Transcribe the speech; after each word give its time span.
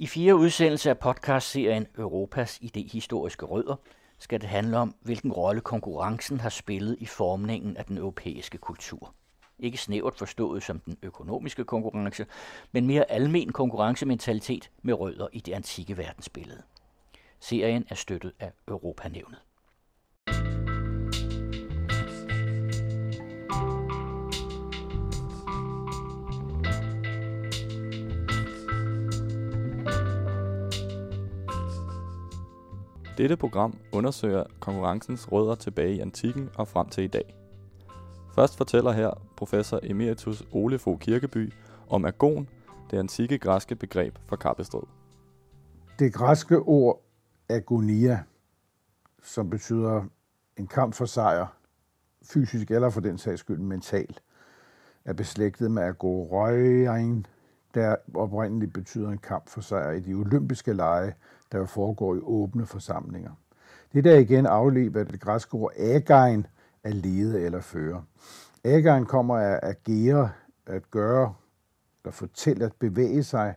I 0.00 0.06
fire 0.06 0.36
udsendelser 0.36 0.90
af 0.90 0.98
podcastserien 0.98 1.86
Europas 1.98 2.58
idehistoriske 2.62 3.46
rødder 3.46 3.76
skal 4.18 4.40
det 4.40 4.48
handle 4.48 4.78
om, 4.78 4.94
hvilken 5.02 5.32
rolle 5.32 5.60
konkurrencen 5.60 6.40
har 6.40 6.48
spillet 6.48 6.96
i 7.00 7.06
formningen 7.06 7.76
af 7.76 7.84
den 7.84 7.98
europæiske 7.98 8.58
kultur. 8.58 9.14
Ikke 9.58 9.78
snævert 9.78 10.14
forstået 10.14 10.62
som 10.62 10.80
den 10.80 10.96
økonomiske 11.02 11.64
konkurrence, 11.64 12.26
men 12.72 12.86
mere 12.86 13.10
almen 13.10 13.52
konkurrencementalitet 13.52 14.70
med 14.82 14.94
rødder 14.94 15.28
i 15.32 15.40
det 15.40 15.52
antikke 15.52 15.96
verdensbillede. 15.96 16.62
Serien 17.40 17.84
er 17.88 17.94
støttet 17.94 18.32
af 18.40 18.52
Europanævnet. 18.68 19.38
Dette 33.20 33.36
program 33.36 33.78
undersøger 33.92 34.44
konkurrencens 34.60 35.32
rødder 35.32 35.54
tilbage 35.54 35.94
i 35.94 36.00
antikken 36.00 36.50
og 36.54 36.68
frem 36.68 36.88
til 36.88 37.04
i 37.04 37.06
dag. 37.06 37.34
Først 38.34 38.56
fortæller 38.56 38.92
her 38.92 39.10
professor 39.36 39.80
Emeritus 39.82 40.44
Ole 40.52 40.78
Fogh 40.78 40.98
Kirkeby 40.98 41.52
om 41.88 42.04
agon, 42.04 42.48
det 42.90 42.98
antikke 42.98 43.38
græske 43.38 43.76
begreb 43.76 44.18
for 44.28 44.36
kappestrid. 44.36 44.82
Det 45.98 46.14
græske 46.14 46.58
ord 46.58 47.02
agonia, 47.48 48.22
som 49.22 49.50
betyder 49.50 50.04
en 50.56 50.66
kamp 50.66 50.94
for 50.94 51.04
sejr, 51.04 51.46
fysisk 52.22 52.70
eller 52.70 52.90
for 52.90 53.00
den 53.00 53.18
sags 53.18 53.40
skyld 53.40 53.58
mental, 53.58 54.18
er 55.04 55.12
beslægtet 55.12 55.70
med 55.70 55.82
agorøjen, 55.82 57.26
der 57.74 57.96
oprindeligt 58.14 58.72
betyder 58.72 59.08
en 59.08 59.18
kamp 59.18 59.48
for 59.48 59.60
sejr 59.60 59.90
i 59.90 60.00
de 60.00 60.14
olympiske 60.14 60.72
lege, 60.72 61.14
der 61.52 61.66
foregår 61.66 62.14
i 62.14 62.20
åbne 62.22 62.66
forsamlinger. 62.66 63.30
Det 63.92 64.04
der 64.04 64.18
igen 64.18 64.46
afledt 64.46 64.96
af 64.96 65.06
det 65.06 65.20
græske 65.20 65.54
ord 65.54 65.72
agein, 65.76 66.46
at 66.84 66.94
lede 66.94 67.40
eller 67.40 67.60
føre. 67.60 68.04
Agein 68.64 69.06
kommer 69.06 69.36
af 69.36 69.60
agere, 69.62 70.30
at 70.66 70.90
gøre, 70.90 71.34
eller 72.04 72.10
fortælle, 72.10 72.64
at 72.64 72.72
bevæge 72.78 73.22
sig, 73.22 73.54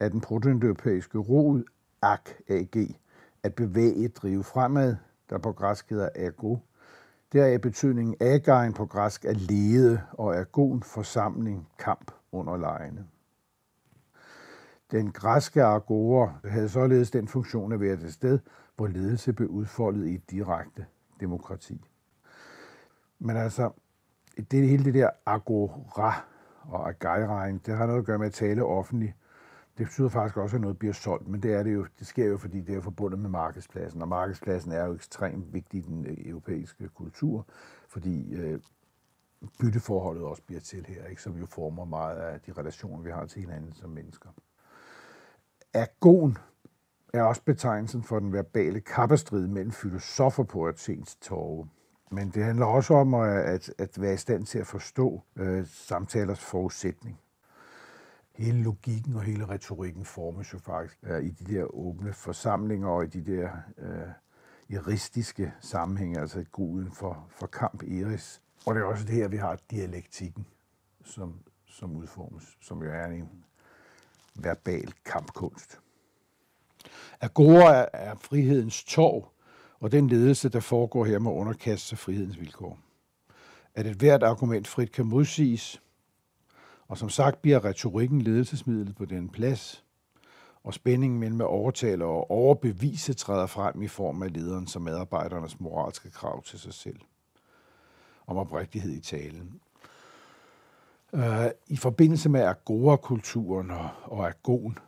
af 0.00 0.10
den 0.10 0.20
protoindoeuropæiske 0.20 1.18
rod, 1.18 1.62
ak, 2.02 2.30
ag, 2.48 3.00
at 3.42 3.54
bevæge, 3.54 4.08
drive 4.08 4.44
fremad, 4.44 4.96
der 5.30 5.38
på 5.38 5.52
græsk 5.52 5.90
hedder 5.90 6.08
ago. 6.16 6.56
Der 7.32 7.44
er 7.44 7.58
betydningen 7.58 8.16
agein 8.20 8.72
på 8.72 8.86
græsk 8.86 9.24
at 9.24 9.36
lede 9.36 10.00
og 10.12 10.36
agon 10.36 10.82
forsamling, 10.82 11.68
kamp 11.78 12.10
under 12.32 12.56
lejene. 12.56 13.06
Den 14.92 15.12
græske 15.12 15.62
agora 15.62 16.32
havde 16.44 16.68
således 16.68 17.10
den 17.10 17.28
funktion 17.28 17.72
at 17.72 17.80
være 17.80 17.96
det 17.96 18.12
sted, 18.14 18.38
hvor 18.76 18.86
ledelse 18.86 19.32
blev 19.32 19.48
udfoldet 19.48 20.06
i 20.06 20.14
et 20.14 20.30
direkte 20.30 20.86
demokrati. 21.20 21.84
Men 23.18 23.36
altså, 23.36 23.70
det 24.50 24.68
hele 24.68 24.84
det 24.84 24.94
der 24.94 25.10
agora 25.26 26.24
og 26.62 26.88
agairein, 26.88 27.60
det 27.66 27.76
har 27.76 27.86
noget 27.86 28.00
at 28.00 28.06
gøre 28.06 28.18
med 28.18 28.26
at 28.26 28.32
tale 28.32 28.64
offentligt. 28.64 29.12
Det 29.78 29.86
betyder 29.86 30.08
faktisk 30.08 30.36
også, 30.36 30.56
at 30.56 30.62
noget 30.62 30.78
bliver 30.78 30.94
solgt, 30.94 31.28
men 31.28 31.42
det 31.42 31.54
er 31.54 31.62
det 31.62 31.74
jo, 31.74 31.86
det 31.98 32.06
sker 32.06 32.26
jo, 32.26 32.36
fordi 32.36 32.60
det 32.60 32.76
er 32.76 32.80
forbundet 32.80 33.18
med 33.20 33.30
markedspladsen, 33.30 34.02
og 34.02 34.08
markedspladsen 34.08 34.72
er 34.72 34.86
jo 34.86 34.94
ekstremt 34.94 35.52
vigtig 35.52 35.78
i 35.78 35.82
den 35.82 36.06
øh, 36.06 36.16
europæiske 36.18 36.88
kultur, 36.88 37.46
fordi 37.88 38.34
øh, 38.34 38.60
bytteforholdet 39.60 40.24
også 40.24 40.42
bliver 40.42 40.60
til 40.60 40.86
her, 40.86 41.06
ikke? 41.06 41.22
som 41.22 41.38
jo 41.38 41.46
former 41.46 41.84
meget 41.84 42.16
af 42.16 42.40
de 42.40 42.52
relationer, 42.52 43.02
vi 43.02 43.10
har 43.10 43.26
til 43.26 43.40
hinanden 43.40 43.72
som 43.72 43.90
mennesker. 43.90 44.28
Ergon 45.74 46.38
er 47.14 47.22
også 47.22 47.42
betegnelsen 47.44 48.02
for 48.02 48.18
den 48.18 48.32
verbale 48.32 48.80
kappestrid 48.80 49.46
mellem 49.46 49.72
filosofer 49.72 50.44
på 50.44 50.68
Athens 50.68 51.16
torve. 51.16 51.68
Men 52.10 52.30
det 52.30 52.44
handler 52.44 52.66
også 52.66 52.94
om 52.94 53.14
at, 53.14 53.74
at, 53.78 54.00
være 54.00 54.14
i 54.14 54.16
stand 54.16 54.46
til 54.46 54.58
at 54.58 54.66
forstå 54.66 55.22
øh, 55.36 55.66
samtalers 55.66 56.40
forudsætning. 56.40 57.20
Hele 58.34 58.62
logikken 58.62 59.16
og 59.16 59.22
hele 59.22 59.48
retorikken 59.48 60.04
formes 60.04 60.52
jo 60.52 60.58
faktisk 60.58 60.98
øh, 61.02 61.24
i 61.24 61.30
de 61.30 61.54
der 61.54 61.64
åbne 61.74 62.12
forsamlinger 62.12 62.88
og 62.88 63.04
i 63.04 63.06
de 63.06 63.32
der 63.32 63.50
øh, 63.78 64.08
iristiske 64.68 65.52
sammenhænge, 65.60 66.20
altså 66.20 66.44
guden 66.52 66.90
for, 66.90 67.26
for 67.30 67.46
kamp, 67.46 67.82
Eris. 67.82 68.42
Og 68.66 68.74
det 68.74 68.80
er 68.80 68.84
også 68.84 69.04
det 69.04 69.14
her, 69.14 69.28
vi 69.28 69.36
har 69.36 69.58
dialektikken, 69.70 70.46
som, 71.04 71.34
som 71.66 71.96
udformes, 71.96 72.56
som 72.60 72.82
jo 72.82 72.90
er 72.90 73.06
en 73.06 73.44
verbal 74.34 74.92
kampkunst. 75.04 75.78
Agora 77.20 77.86
er 77.92 78.14
frihedens 78.14 78.84
torv, 78.84 79.28
og 79.80 79.92
den 79.92 80.08
ledelse, 80.08 80.48
der 80.48 80.60
foregår 80.60 81.04
her, 81.04 81.18
må 81.18 81.32
underkaste 81.32 81.88
sig 81.88 81.98
frihedens 81.98 82.40
vilkår. 82.40 82.78
At 83.74 83.86
et 83.86 83.96
hvert 83.96 84.22
argument 84.22 84.68
frit 84.68 84.92
kan 84.92 85.06
modsiges, 85.06 85.82
og 86.88 86.98
som 86.98 87.08
sagt 87.08 87.42
bliver 87.42 87.64
retorikken 87.64 88.22
ledelsesmidlet 88.22 88.96
på 88.96 89.04
den 89.04 89.28
plads, 89.28 89.84
og 90.64 90.74
spændingen 90.74 91.20
mellem 91.20 91.40
at 91.40 91.46
overtale 91.46 92.04
og 92.04 92.30
overbevise 92.30 93.14
træder 93.14 93.46
frem 93.46 93.82
i 93.82 93.88
form 93.88 94.22
af 94.22 94.32
lederen 94.32 94.66
som 94.66 94.82
medarbejdernes 94.82 95.60
moralske 95.60 96.10
krav 96.10 96.42
til 96.42 96.58
sig 96.58 96.74
selv. 96.74 97.00
Om 98.26 98.36
oprigtighed 98.36 98.92
i 98.92 99.00
talen. 99.00 99.60
Øh, 101.14 101.50
I 101.66 101.76
forbindelse 101.76 102.28
med 102.28 102.40
agora-kulturen 102.40 103.70
og, 103.70 103.88
og 104.04 104.28
agon, 104.28 104.78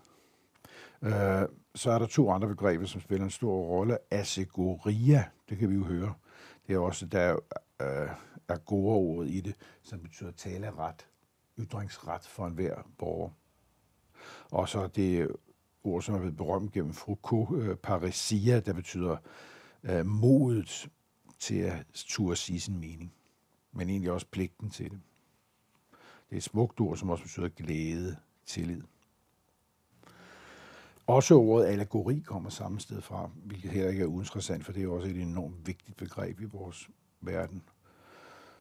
øh, 1.02 1.48
så 1.74 1.90
er 1.90 1.98
der 1.98 2.06
to 2.06 2.30
andre 2.30 2.48
begreber, 2.48 2.86
som 2.86 3.00
spiller 3.00 3.24
en 3.24 3.30
stor 3.30 3.54
rolle. 3.54 3.98
Asegoria, 4.10 5.24
det 5.48 5.58
kan 5.58 5.70
vi 5.70 5.74
jo 5.74 5.84
høre. 5.84 6.14
Det 6.66 6.74
er 6.74 6.78
også, 6.78 7.06
der 7.06 7.20
er 7.20 7.36
øh, 7.82 8.10
agora-ordet 8.48 9.30
i 9.30 9.40
det, 9.40 9.54
som 9.82 10.00
betyder 10.00 10.30
taleret, 10.30 11.06
ytringsret 11.58 12.22
for 12.22 12.46
enhver 12.46 12.74
borger. 12.98 13.30
Og 14.50 14.68
så 14.68 14.86
det 14.86 15.28
ord, 15.84 16.02
som 16.02 16.14
er 16.14 16.18
blevet 16.18 16.36
berømt 16.36 16.72
gennem 16.72 16.92
Foucault, 16.92 17.62
øh, 17.62 17.76
parisia, 17.76 18.60
der 18.60 18.72
betyder 18.72 19.16
øh, 19.84 20.06
modet 20.06 20.88
til 21.38 21.58
at 21.58 21.86
turde 21.94 22.36
sige 22.36 22.60
sin 22.60 22.80
mening, 22.80 23.12
men 23.72 23.90
egentlig 23.90 24.10
også 24.10 24.26
pligten 24.30 24.70
til 24.70 24.90
det. 24.90 25.00
Det 26.30 26.32
er 26.32 26.36
et 26.36 26.42
smukt 26.42 26.80
ord, 26.80 26.96
som 26.96 27.10
også 27.10 27.24
betyder 27.24 27.48
glæde, 27.48 28.16
tillid. 28.46 28.82
Også 31.06 31.34
ordet 31.34 31.66
allegori 31.66 32.18
kommer 32.18 32.50
samme 32.50 32.80
sted 32.80 33.00
fra, 33.00 33.30
hvilket 33.34 33.70
heller 33.70 33.90
ikke 33.90 34.02
er 34.02 34.06
uinteressant, 34.06 34.64
for 34.64 34.72
det 34.72 34.84
er 34.84 34.88
også 34.88 35.08
et 35.08 35.16
enormt 35.16 35.66
vigtigt 35.66 35.96
begreb 35.96 36.40
i 36.40 36.44
vores 36.44 36.90
verden. 37.20 37.62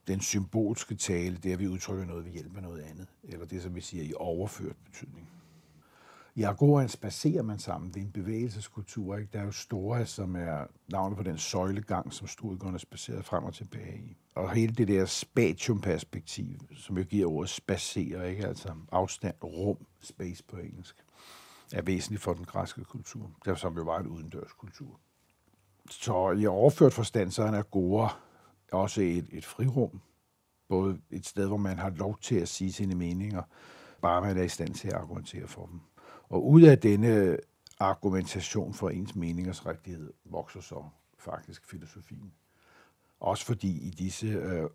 Den 0.08 0.22
symbolske 0.22 0.96
tale, 0.96 1.38
det 1.38 1.50
er, 1.50 1.54
at 1.54 1.60
vi 1.60 1.68
udtrykker 1.68 2.06
noget 2.06 2.26
ved 2.26 2.32
hjælp 2.32 2.56
af 2.56 2.64
noget 2.64 2.82
andet, 2.82 3.08
eller 3.24 3.46
det, 3.46 3.62
som 3.62 3.76
vi 3.76 3.82
siger 3.82 4.04
i 4.04 4.14
overført 4.16 4.76
betydning. 4.86 5.30
I 6.36 6.44
Agoraen 6.44 6.90
spacerer 6.90 7.42
man 7.42 7.60
sammen. 7.60 7.92
Det 7.94 8.00
er 8.00 8.06
en 8.06 8.12
bevægelseskultur. 8.12 9.18
Ikke? 9.18 9.30
Der 9.34 9.40
er 9.40 9.44
jo 9.44 9.52
store, 9.52 10.06
som 10.06 10.36
er 10.36 10.66
navnet 10.92 11.18
på 11.18 11.24
den 11.24 11.38
søjlegang, 11.38 12.14
som 12.14 12.28
stoikerne 12.28 12.80
spacerede 12.80 13.24
frem 13.24 13.44
og 13.44 13.54
tilbage 13.54 13.98
i. 13.98 14.18
Og 14.36 14.52
hele 14.52 14.74
det 14.74 14.88
der 14.88 15.06
spatiumperspektiv, 15.06 16.60
som 16.78 16.98
jo 16.98 17.04
giver 17.04 17.32
ordet 17.32 17.50
spacere, 17.50 18.32
ikke? 18.32 18.48
altså 18.48 18.74
afstand, 18.92 19.36
rum, 19.44 19.78
space 20.02 20.44
på 20.44 20.58
engelsk, 20.58 20.96
er 21.74 21.82
væsentligt 21.82 22.24
for 22.24 22.34
den 22.34 22.46
græske 22.46 22.84
kultur, 22.84 23.32
der 23.46 23.56
som 23.56 23.78
jo 23.78 23.84
var 23.84 24.00
en 24.00 24.08
udendørs 24.08 24.52
kultur. 24.52 25.00
Så 25.90 26.32
i 26.32 26.46
overført 26.46 26.94
forstand, 26.94 27.32
så 27.32 27.44
er 27.44 27.52
Agora 27.52 28.18
også 28.72 29.02
et, 29.02 29.28
et 29.32 29.46
frirum, 29.46 30.02
både 30.70 31.00
et 31.12 31.26
sted, 31.26 31.48
hvor 31.48 31.58
man 31.58 31.78
har 31.78 31.90
lov 31.90 32.18
til 32.22 32.36
at 32.36 32.48
sige 32.48 32.74
sine 32.74 32.96
meninger, 32.96 33.42
bare 34.02 34.22
man 34.22 34.38
er 34.38 34.44
i 34.44 34.50
stand 34.50 34.74
til 34.74 34.88
at 34.88 34.94
argumentere 34.94 35.48
for 35.48 35.66
dem. 35.66 35.80
Og 36.34 36.50
ud 36.50 36.62
af 36.62 36.80
denne 36.80 37.38
argumentation 37.80 38.74
for 38.74 38.90
ens 38.90 39.16
meningers 39.16 39.66
rigtighed 39.66 40.14
vokser 40.26 40.62
så 40.62 40.84
faktisk 41.18 41.66
filosofien. 41.66 42.34
Også 43.20 43.46
fordi 43.46 43.88
i 43.88 43.90
disse 43.90 44.28
øh, 44.28 44.70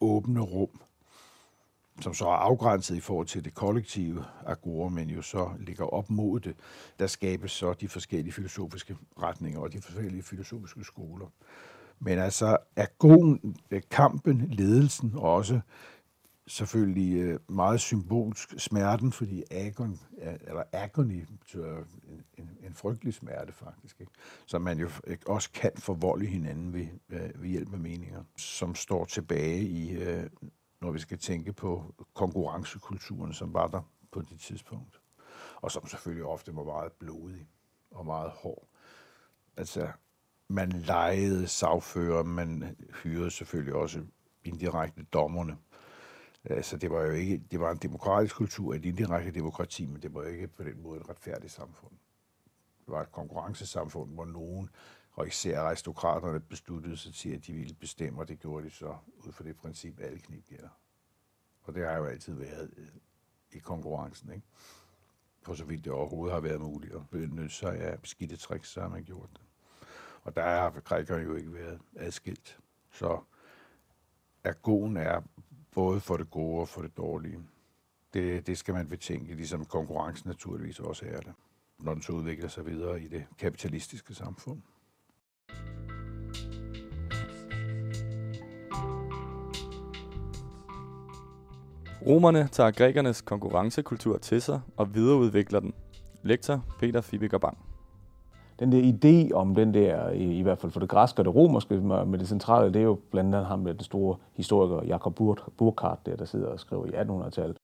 åbne 0.00 0.40
rum, 0.40 0.80
som 2.00 2.14
så 2.14 2.24
er 2.24 2.36
afgrænset 2.36 2.96
i 2.96 3.00
forhold 3.00 3.26
til 3.26 3.44
det 3.44 3.54
kollektive 3.54 4.24
agora, 4.46 4.88
men 4.88 5.10
jo 5.10 5.22
så 5.22 5.50
ligger 5.58 5.84
op 5.84 6.10
mod 6.10 6.40
det, 6.40 6.56
der 6.98 7.06
skabes 7.06 7.52
så 7.52 7.72
de 7.72 7.88
forskellige 7.88 8.32
filosofiske 8.32 8.96
retninger 9.22 9.60
og 9.60 9.72
de 9.72 9.80
forskellige 9.80 10.22
filosofiske 10.22 10.84
skoler. 10.84 11.26
Men 11.98 12.18
altså 12.18 12.56
agon, 12.76 13.56
øh, 13.70 13.82
kampen, 13.90 14.48
ledelsen 14.50 15.12
og 15.14 15.34
også 15.34 15.60
selvfølgelig 16.52 17.22
øh, 17.22 17.38
meget 17.48 17.80
symbolsk 17.80 18.54
smerten, 18.58 19.12
fordi 19.12 19.42
agon, 19.50 20.00
øh, 20.22 20.34
eller 20.40 20.62
agony 20.72 21.24
betyder 21.40 21.76
en, 21.78 22.24
en, 22.38 22.50
en 22.62 22.74
frygtelig 22.74 23.14
smerte 23.14 23.52
faktisk, 23.52 24.00
ikke? 24.00 24.12
som 24.46 24.62
man 24.62 24.78
jo 24.78 24.90
også 25.26 25.50
kan 25.52 25.70
forvolde 25.76 26.26
hinanden 26.26 26.72
ved, 26.72 26.86
øh, 27.08 27.42
ved 27.42 27.48
hjælp 27.48 27.72
af 27.72 27.78
meninger, 27.78 28.24
som 28.36 28.74
står 28.74 29.04
tilbage 29.04 29.62
i, 29.62 29.98
når 30.80 30.90
vi 30.90 30.98
skal 30.98 31.18
tænke 31.18 31.52
på 31.52 31.94
konkurrencekulturen, 32.14 33.32
som 33.32 33.54
var 33.54 33.66
der 33.66 33.80
på 34.12 34.20
det 34.20 34.40
tidspunkt. 34.40 35.00
og 35.56 35.70
som 35.70 35.86
selvfølgelig 35.86 36.24
ofte 36.24 36.56
var 36.56 36.64
meget 36.64 36.92
blodig 36.92 37.46
og 37.90 38.06
meget 38.06 38.30
hård. 38.30 38.68
Altså, 39.56 39.88
man 40.48 40.72
lejede 40.72 41.48
sagfører, 41.48 42.22
man 42.22 42.76
hyrede 43.02 43.30
selvfølgelig 43.30 43.74
også 43.74 44.00
indirekte 44.44 45.02
dommerne. 45.02 45.56
Altså, 46.44 46.76
det 46.76 46.90
var 46.90 47.02
jo 47.02 47.10
ikke, 47.10 47.42
det 47.50 47.60
var 47.60 47.70
en 47.70 47.78
demokratisk 47.78 48.36
kultur, 48.36 48.74
et 48.74 48.84
indirekte 48.84 49.30
demokrati, 49.30 49.86
men 49.86 50.02
det 50.02 50.14
var 50.14 50.24
ikke 50.24 50.48
på 50.48 50.62
den 50.64 50.82
måde 50.82 51.00
et 51.00 51.08
retfærdigt 51.08 51.52
samfund. 51.52 51.92
Det 52.86 52.92
var 52.92 53.02
et 53.02 53.12
konkurrencesamfund, 53.12 54.14
hvor 54.14 54.24
nogen, 54.24 54.70
og 55.12 55.26
især 55.26 55.60
aristokraterne, 55.60 56.40
besluttede 56.40 56.96
sig 56.96 57.14
til, 57.14 57.30
at 57.30 57.46
de 57.46 57.52
ville 57.52 57.74
bestemme, 57.74 58.20
og 58.20 58.28
det 58.28 58.40
gjorde 58.40 58.66
de 58.66 58.70
så 58.70 58.96
ud 59.16 59.32
fra 59.32 59.44
det 59.44 59.56
princip, 59.56 60.00
alle 60.00 60.18
knip 60.18 60.44
gælder. 60.48 60.68
Og 61.62 61.74
det 61.74 61.86
har 61.86 61.96
jo 61.96 62.04
altid 62.04 62.34
været 62.34 62.70
øh, 62.76 62.88
i 63.52 63.58
konkurrencen, 63.58 64.32
ikke? 64.32 64.46
For 65.42 65.54
så 65.54 65.64
vidt 65.64 65.84
det 65.84 65.92
overhovedet 65.92 66.34
har 66.34 66.40
været 66.40 66.60
muligt 66.60 66.94
at 66.94 67.08
benytte 67.10 67.54
sig 67.54 67.80
af 67.80 68.00
beskidte 68.00 68.36
tricks, 68.36 68.68
så 68.68 68.80
har 68.80 68.88
man 68.88 69.04
gjort 69.04 69.28
det. 69.32 69.42
Og 70.22 70.36
der 70.36 70.42
har 70.42 70.70
grækerne 70.70 71.22
jo 71.22 71.34
ikke 71.34 71.54
været 71.54 71.80
adskilt. 71.96 72.58
Så 72.90 73.20
ergon 74.44 74.96
er 74.96 75.22
både 75.74 76.00
for 76.00 76.16
det 76.16 76.30
gode 76.30 76.60
og 76.60 76.68
for 76.68 76.82
det 76.82 76.96
dårlige. 76.96 77.38
Det, 78.14 78.46
det 78.46 78.58
skal 78.58 78.74
man 78.74 78.88
betænke, 78.88 79.34
ligesom 79.34 79.64
konkurrencen 79.64 80.28
naturligvis 80.28 80.80
også 80.80 81.06
er 81.06 81.20
det, 81.20 81.32
når 81.78 81.94
den 81.94 82.02
så 82.02 82.12
udvikler 82.12 82.48
sig 82.48 82.66
videre 82.66 83.02
i 83.02 83.08
det 83.08 83.24
kapitalistiske 83.38 84.14
samfund. 84.14 84.62
Romerne 92.06 92.48
tager 92.48 92.70
grækernes 92.70 93.22
konkurrencekultur 93.22 94.18
til 94.18 94.42
sig 94.42 94.60
og 94.76 94.94
videreudvikler 94.94 95.60
den. 95.60 95.74
Lektor 96.22 96.64
Peter 96.78 97.00
Fibiger 97.00 97.38
Bang 97.38 97.71
den 98.62 98.72
der 98.72 98.92
idé 98.92 99.32
om 99.34 99.54
den 99.54 99.74
der, 99.74 100.10
i, 100.10 100.38
i 100.38 100.42
hvert 100.42 100.58
fald 100.58 100.72
for 100.72 100.80
det 100.80 100.88
græske 100.88 101.20
og 101.20 101.24
det 101.24 101.34
romerske, 101.34 101.74
med 101.76 102.18
det 102.18 102.28
centrale, 102.28 102.72
det 102.72 102.80
er 102.80 102.84
jo 102.84 102.98
blandt 103.10 103.34
andet 103.34 103.46
ham 103.46 103.58
med 103.58 103.74
den 103.74 103.84
store 103.84 104.16
historiker 104.32 104.86
Jakob 104.86 105.14
Burkhardt, 105.56 106.06
der, 106.06 106.16
der 106.16 106.24
sidder 106.24 106.46
og 106.46 106.60
skriver 106.60 106.86
i 106.86 106.88
1800-tallet. 106.88 107.56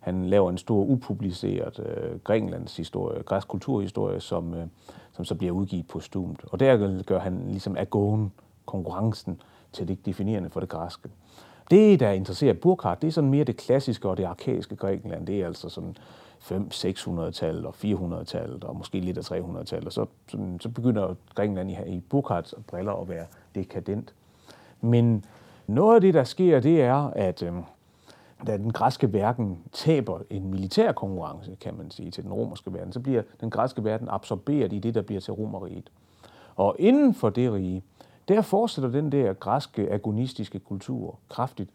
Han 0.00 0.26
laver 0.26 0.50
en 0.50 0.58
stor 0.58 0.84
upubliceret 0.84 1.80
øh, 1.86 2.18
Grækenlands 2.24 2.76
historie, 2.76 3.22
græsk 3.22 3.48
kulturhistorie, 3.48 4.20
som, 4.20 4.54
øh, 4.54 4.66
som 5.12 5.24
så 5.24 5.34
bliver 5.34 5.52
udgivet 5.52 5.88
på 5.88 6.00
stumt. 6.00 6.44
Og 6.52 6.60
der 6.60 7.02
gør 7.02 7.18
han 7.18 7.44
ligesom 7.48 7.76
agon 7.76 8.32
konkurrencen 8.66 9.40
til 9.72 9.88
det 9.88 10.06
definerende 10.06 10.50
for 10.50 10.60
det 10.60 10.68
græske. 10.68 11.08
Det, 11.70 12.00
der 12.00 12.10
interesserer 12.10 12.54
Burkhardt, 12.54 13.02
det 13.02 13.08
er 13.08 13.12
sådan 13.12 13.30
mere 13.30 13.44
det 13.44 13.56
klassiske 13.56 14.08
og 14.08 14.16
det 14.16 14.24
arkaiske 14.24 14.76
Grækenland. 14.76 15.26
Det 15.26 15.42
er 15.42 15.46
altså 15.46 15.68
sådan 15.68 15.96
500-600-tallet 16.50 17.66
og 17.66 17.74
400-tallet 17.84 18.64
og 18.64 18.76
måske 18.76 19.00
lidt 19.00 19.18
af 19.18 19.30
300-tallet. 19.30 19.92
Så, 19.92 20.06
så, 20.28 20.38
så 20.60 20.68
begynder 20.68 21.14
Grækenland 21.34 21.70
i, 21.70 21.76
i 21.86 22.00
Burkhards 22.00 22.54
briller 22.66 22.92
at 22.92 23.08
være 23.08 23.26
dekadent. 23.54 24.14
Men 24.80 25.24
noget 25.66 25.94
af 25.94 26.00
det, 26.00 26.14
der 26.14 26.24
sker, 26.24 26.60
det 26.60 26.82
er, 26.82 27.10
at 27.10 27.42
øh, 27.42 27.52
da 28.46 28.56
den 28.56 28.72
græske 28.72 29.12
verden 29.12 29.58
taber 29.72 30.20
en 30.30 30.50
militær 30.50 30.92
konkurrence, 30.92 31.56
kan 31.60 31.74
man 31.76 31.90
sige, 31.90 32.10
til 32.10 32.24
den 32.24 32.32
romerske 32.32 32.72
verden, 32.72 32.92
så 32.92 33.00
bliver 33.00 33.22
den 33.40 33.50
græske 33.50 33.84
verden 33.84 34.08
absorberet 34.10 34.72
i 34.72 34.78
det, 34.78 34.94
der 34.94 35.02
bliver 35.02 35.20
til 35.20 35.32
romeriet. 35.32 35.90
Og 36.56 36.76
inden 36.78 37.14
for 37.14 37.30
det 37.30 37.52
rige, 37.52 37.82
der 38.28 38.42
fortsætter 38.42 38.90
den 38.90 39.12
der 39.12 39.32
græske 39.32 39.92
agonistiske 39.92 40.58
kultur 40.58 41.18
kraftigt 41.28 41.70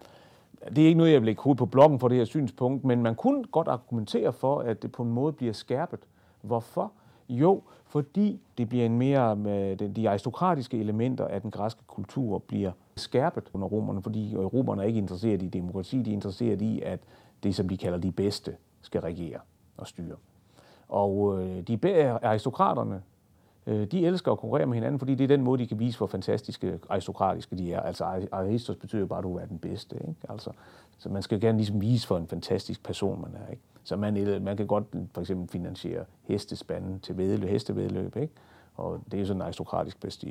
det 0.69 0.83
er 0.83 0.87
ikke 0.87 0.97
noget, 0.97 1.11
jeg 1.11 1.21
vil 1.21 1.25
lægge 1.25 1.41
hovedet 1.41 1.57
på 1.57 1.65
bloggen 1.65 1.99
for 1.99 2.07
det 2.07 2.17
her 2.17 2.25
synspunkt, 2.25 2.83
men 2.83 3.03
man 3.03 3.15
kunne 3.15 3.43
godt 3.43 3.67
argumentere 3.67 4.33
for, 4.33 4.59
at 4.59 4.81
det 4.81 4.91
på 4.91 5.03
en 5.03 5.11
måde 5.11 5.33
bliver 5.33 5.53
skærpet. 5.53 5.99
Hvorfor? 6.41 6.91
Jo, 7.29 7.61
fordi 7.85 8.41
det 8.57 8.69
bliver 8.69 8.85
en 8.85 8.97
mere, 8.97 9.31
øh, 9.31 9.37
med 9.37 9.89
de 9.89 10.09
aristokratiske 10.09 10.79
elementer 10.79 11.27
af 11.27 11.41
den 11.41 11.51
græske 11.51 11.81
kultur 11.87 12.37
bliver 12.37 12.71
skærpet 12.95 13.49
under 13.53 13.67
romerne, 13.67 14.01
fordi 14.01 14.33
øh, 14.35 14.39
romerne 14.39 14.81
er 14.81 14.85
ikke 14.85 14.97
interesseret 14.97 15.41
i 15.41 15.47
demokrati, 15.47 16.01
de 16.01 16.09
er 16.09 16.13
interesseret 16.13 16.61
i, 16.61 16.81
at 16.81 16.99
det, 17.43 17.55
som 17.55 17.69
de 17.69 17.77
kalder 17.77 17.97
de 17.97 18.11
bedste, 18.11 18.55
skal 18.81 19.01
regere 19.01 19.39
og 19.77 19.87
styre. 19.87 20.15
Og 20.87 21.39
øh, 21.41 21.61
de 21.61 22.09
aristokraterne, 22.23 23.01
Øh, 23.67 23.87
de 23.87 24.05
elsker 24.05 24.31
at 24.31 24.37
konkurrere 24.37 24.65
med 24.65 24.73
hinanden, 24.73 24.99
fordi 24.99 25.15
det 25.15 25.23
er 25.23 25.27
den 25.27 25.41
måde, 25.41 25.61
de 25.61 25.67
kan 25.67 25.79
vise, 25.79 25.97
hvor 25.97 26.07
fantastiske 26.07 26.79
aristokratiske 26.89 27.57
de 27.57 27.73
er. 27.73 27.79
Altså 27.79 28.27
aristos 28.31 28.75
betyder 28.75 29.05
bare, 29.05 29.19
at 29.19 29.23
du 29.23 29.37
er 29.37 29.45
den 29.45 29.59
bedste. 29.59 29.95
Ikke? 29.95 30.15
Altså, 30.29 30.51
så 30.97 31.09
man 31.09 31.21
skal 31.21 31.41
gerne 31.41 31.57
ligesom 31.57 31.81
vise, 31.81 32.07
for 32.07 32.17
en 32.17 32.27
fantastisk 32.27 32.83
person 32.83 33.21
man 33.21 33.41
er. 33.47 33.51
Ikke? 33.51 33.61
Så 33.83 33.95
man, 33.95 34.41
man 34.43 34.57
kan 34.57 34.67
godt 34.67 34.85
for 35.13 35.21
eksempel 35.21 35.49
finansiere 35.49 36.05
hestespanden 36.23 36.99
til 36.99 37.17
vedløb, 37.17 37.49
hestevedløb. 37.49 38.15
Ikke? 38.15 38.33
Og 38.75 38.99
det 39.11 39.21
er 39.21 39.25
sådan 39.25 39.41
aristokratisk 39.41 40.01
bedst. 40.01 40.25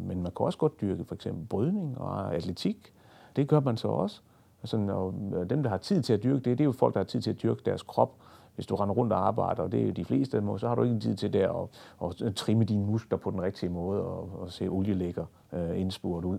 Men 0.00 0.22
man 0.22 0.32
kan 0.36 0.46
også 0.46 0.58
godt 0.58 0.80
dyrke 0.80 1.04
for 1.04 1.14
eksempel 1.14 1.46
brydning 1.46 1.98
og 1.98 2.34
atletik. 2.34 2.92
Det 3.36 3.48
gør 3.48 3.60
man 3.60 3.76
så 3.76 3.88
også. 3.88 4.20
Altså, 4.62 4.76
og 4.76 5.50
dem, 5.50 5.62
der 5.62 5.70
har 5.70 5.76
tid 5.76 6.02
til 6.02 6.12
at 6.12 6.22
dyrke 6.22 6.36
det, 6.36 6.44
det 6.44 6.60
er 6.60 6.64
jo 6.64 6.72
folk, 6.72 6.94
der 6.94 7.00
har 7.00 7.04
tid 7.04 7.20
til 7.20 7.30
at 7.30 7.42
dyrke 7.42 7.62
deres 7.66 7.82
krop 7.82 8.14
hvis 8.54 8.66
du 8.66 8.74
render 8.74 8.94
rundt 8.94 9.12
og 9.12 9.26
arbejder, 9.26 9.62
og 9.62 9.72
det 9.72 9.80
er 9.80 9.86
jo 9.86 9.90
de 9.90 10.04
fleste 10.04 10.40
må, 10.40 10.58
så 10.58 10.68
har 10.68 10.74
du 10.74 10.82
ikke 10.82 10.98
tid 10.98 11.16
til 11.16 11.32
der 11.32 11.68
at, 12.02 12.22
at 12.22 12.34
trimme 12.34 12.64
dine 12.64 12.86
muskler 12.86 13.18
på 13.18 13.30
den 13.30 13.42
rigtige 13.42 13.70
måde 13.70 14.02
og, 14.02 14.30
og 14.40 14.52
se 14.52 14.68
olielægger 14.68 15.24
øh, 15.52 15.80
indspurt 15.80 16.24
ud. 16.24 16.38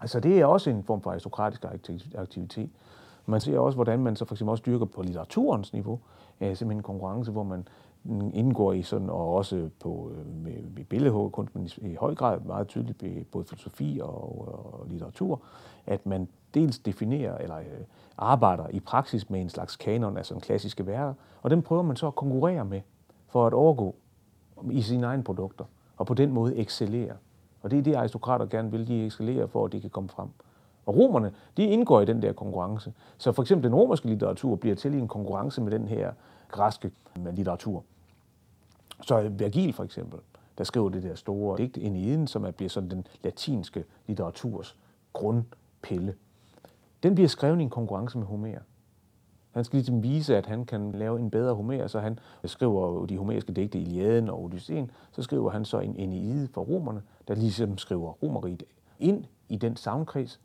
Altså 0.00 0.20
det 0.20 0.40
er 0.40 0.46
også 0.46 0.70
en 0.70 0.82
form 0.82 1.00
for 1.00 1.10
aristokratisk 1.10 1.64
aktivitet. 2.14 2.70
Man 3.26 3.40
ser 3.40 3.58
også, 3.58 3.76
hvordan 3.76 4.00
man 4.00 4.16
så 4.16 4.24
for 4.24 4.34
eksempel 4.34 4.50
også 4.50 4.62
dyrker 4.66 4.86
på 4.86 5.02
litteraturens 5.02 5.72
niveau, 5.72 5.98
øh, 6.40 6.56
simpelthen 6.56 6.78
en 6.78 6.82
konkurrence, 6.82 7.32
hvor 7.32 7.42
man 7.42 7.68
indgår 8.34 8.72
i 8.72 8.82
sådan, 8.82 9.10
og 9.10 9.34
også 9.34 9.68
på, 9.80 10.12
øh, 10.14 10.44
med, 10.44 10.62
med 10.76 10.84
billedhuggerkunst, 10.84 11.54
men 11.54 11.66
i, 11.66 11.90
i 11.90 11.94
høj 11.94 12.14
grad 12.14 12.40
meget 12.40 12.68
tydeligt 12.68 13.30
både 13.30 13.44
filosofi 13.44 14.00
og, 14.02 14.48
og 14.80 14.86
litteratur, 14.88 15.40
at 15.86 16.06
man 16.06 16.28
dels 16.54 16.78
definerer 16.78 17.38
eller 17.38 17.58
øh, 17.58 17.64
arbejder 18.18 18.68
i 18.68 18.80
praksis 18.80 19.30
med 19.30 19.40
en 19.40 19.48
slags 19.48 19.76
kanon, 19.76 20.16
altså 20.16 20.34
en 20.34 20.40
klassiske 20.40 20.86
værker, 20.86 21.14
og 21.42 21.50
den 21.50 21.62
prøver 21.62 21.82
man 21.82 21.96
så 21.96 22.06
at 22.06 22.14
konkurrere 22.14 22.64
med 22.64 22.80
for 23.28 23.46
at 23.46 23.54
overgå 23.54 23.94
i 24.70 24.82
sine 24.82 25.06
egne 25.06 25.24
produkter, 25.24 25.64
og 25.96 26.06
på 26.06 26.14
den 26.14 26.32
måde 26.32 26.56
excellere. 26.56 27.16
Og 27.62 27.70
det 27.70 27.78
er 27.78 27.82
det, 27.82 27.94
aristokrater 27.94 28.46
gerne 28.46 28.70
vil, 28.70 28.88
de 28.88 29.06
excellerer 29.06 29.46
for, 29.46 29.64
at 29.64 29.72
de 29.72 29.80
kan 29.80 29.90
komme 29.90 30.08
frem. 30.08 30.28
Og 30.86 30.96
romerne, 30.96 31.32
de 31.56 31.64
indgår 31.64 32.00
i 32.00 32.04
den 32.04 32.22
der 32.22 32.32
konkurrence. 32.32 32.92
Så 33.18 33.32
for 33.32 33.42
eksempel 33.42 33.70
den 33.70 33.74
romerske 33.74 34.06
litteratur 34.06 34.56
bliver 34.56 34.76
til 34.76 34.94
i 34.94 34.98
en 34.98 35.08
konkurrence 35.08 35.60
med 35.60 35.72
den 35.72 35.88
her 35.88 36.12
græske 36.48 36.90
øh, 37.18 37.34
litteratur. 37.34 37.84
Så 39.02 39.20
øh, 39.20 39.40
Vergil 39.40 39.72
for 39.72 39.84
eksempel, 39.84 40.20
der 40.58 40.64
skriver 40.64 40.88
det 40.88 41.02
der 41.02 41.14
store 41.14 41.58
digt 41.58 41.78
Eniden, 41.78 42.26
som 42.26 42.44
er, 42.44 42.50
bliver 42.50 42.68
sådan 42.68 42.90
den 42.90 43.06
latinske 43.22 43.84
litteraturs 44.06 44.76
grundpille. 45.12 46.14
Den 47.02 47.14
bliver 47.14 47.28
skrevet 47.28 47.58
i 47.58 47.62
en 47.62 47.70
konkurrence 47.70 48.18
med 48.18 48.26
Homer. 48.26 48.58
Han 49.50 49.64
skal 49.64 49.76
ligesom 49.76 50.02
vise, 50.02 50.36
at 50.36 50.46
han 50.46 50.64
kan 50.64 50.92
lave 50.92 51.20
en 51.20 51.30
bedre 51.30 51.54
Homer, 51.54 51.86
så 51.86 52.00
han 52.00 52.18
skriver 52.44 53.06
de 53.06 53.18
homeriske 53.18 53.52
digte 53.52 53.78
Iliaden 53.78 54.28
og 54.28 54.42
Odysseen, 54.42 54.90
så 55.12 55.22
skriver 55.22 55.50
han 55.50 55.64
så 55.64 55.78
en 55.78 55.96
Eneide 55.96 56.48
for 56.48 56.60
romerne, 56.60 57.02
der 57.28 57.34
ligesom 57.34 57.78
skriver 57.78 58.12
romeriet 58.12 58.62
ind 58.98 59.24
i 59.48 59.56
den 59.56 59.76
savnkreds, 59.76 60.40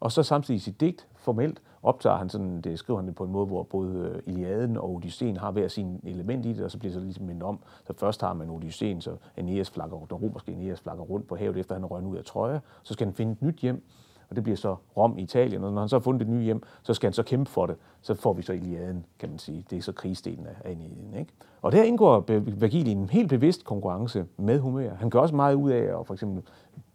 og 0.00 0.12
så 0.12 0.22
samtidig 0.22 0.56
i 0.56 0.60
sit 0.60 0.80
digt 0.80 1.08
formelt 1.14 1.62
optager 1.82 2.16
han 2.16 2.28
sådan, 2.28 2.60
det 2.60 2.78
skriver 2.78 2.98
han 2.98 3.06
det 3.06 3.14
på 3.14 3.24
en 3.24 3.32
måde, 3.32 3.46
hvor 3.46 3.62
både 3.62 4.22
øh, 4.26 4.34
Iliaden 4.34 4.76
og 4.76 4.94
Odysseen 4.94 5.36
har 5.36 5.50
hver 5.50 5.68
sin 5.68 6.00
element 6.04 6.46
i 6.46 6.52
det, 6.52 6.64
og 6.64 6.70
så 6.70 6.78
bliver 6.78 6.90
det 6.90 7.00
så 7.00 7.04
ligesom 7.04 7.26
mindet 7.26 7.42
om. 7.42 7.58
Så 7.86 7.92
først 7.92 8.20
har 8.20 8.32
man 8.32 8.50
Odysseen, 8.50 9.00
så 9.00 9.16
Aeneas 9.36 9.70
flakker, 9.70 9.98
den 9.98 10.16
romerske 10.16 10.52
Aeneas 10.52 10.80
flakker 10.80 11.04
rundt 11.04 11.28
på 11.28 11.36
havet, 11.36 11.56
efter 11.56 11.74
han 11.74 11.84
er 11.84 12.06
ud 12.06 12.16
af 12.16 12.24
trøje. 12.24 12.60
Så 12.82 12.92
skal 12.92 13.06
han 13.06 13.14
finde 13.14 13.32
et 13.32 13.42
nyt 13.42 13.56
hjem, 13.56 13.84
og 14.30 14.36
det 14.36 14.44
bliver 14.44 14.56
så 14.56 14.76
Rom 14.96 15.18
i 15.18 15.22
Italien. 15.22 15.64
Og 15.64 15.72
når 15.72 15.80
han 15.80 15.88
så 15.88 15.96
har 15.96 16.00
fundet 16.00 16.22
et 16.22 16.28
nyt 16.28 16.42
hjem, 16.42 16.62
så 16.82 16.94
skal 16.94 17.06
han 17.06 17.12
så 17.12 17.22
kæmpe 17.22 17.50
for 17.50 17.66
det. 17.66 17.76
Så 18.00 18.14
får 18.14 18.32
vi 18.32 18.42
så 18.42 18.52
Iliaden, 18.52 19.06
kan 19.18 19.28
man 19.28 19.38
sige. 19.38 19.64
Det 19.70 19.78
er 19.78 19.82
så 19.82 19.92
krigsdelen 19.92 20.46
af 20.64 20.70
Iliaden. 20.70 21.14
Ikke? 21.18 21.32
Og 21.62 21.72
der 21.72 21.82
indgår 21.82 22.24
Vergil 22.58 22.88
i 22.88 22.90
en 22.90 23.08
helt 23.10 23.28
bevidst 23.28 23.64
konkurrence 23.64 24.24
med 24.36 24.60
Homer. 24.60 24.94
Han 24.94 25.10
gør 25.10 25.18
også 25.18 25.34
meget 25.34 25.54
ud 25.54 25.70
af 25.70 26.00
at 26.00 26.06
for 26.06 26.14
eksempel 26.14 26.42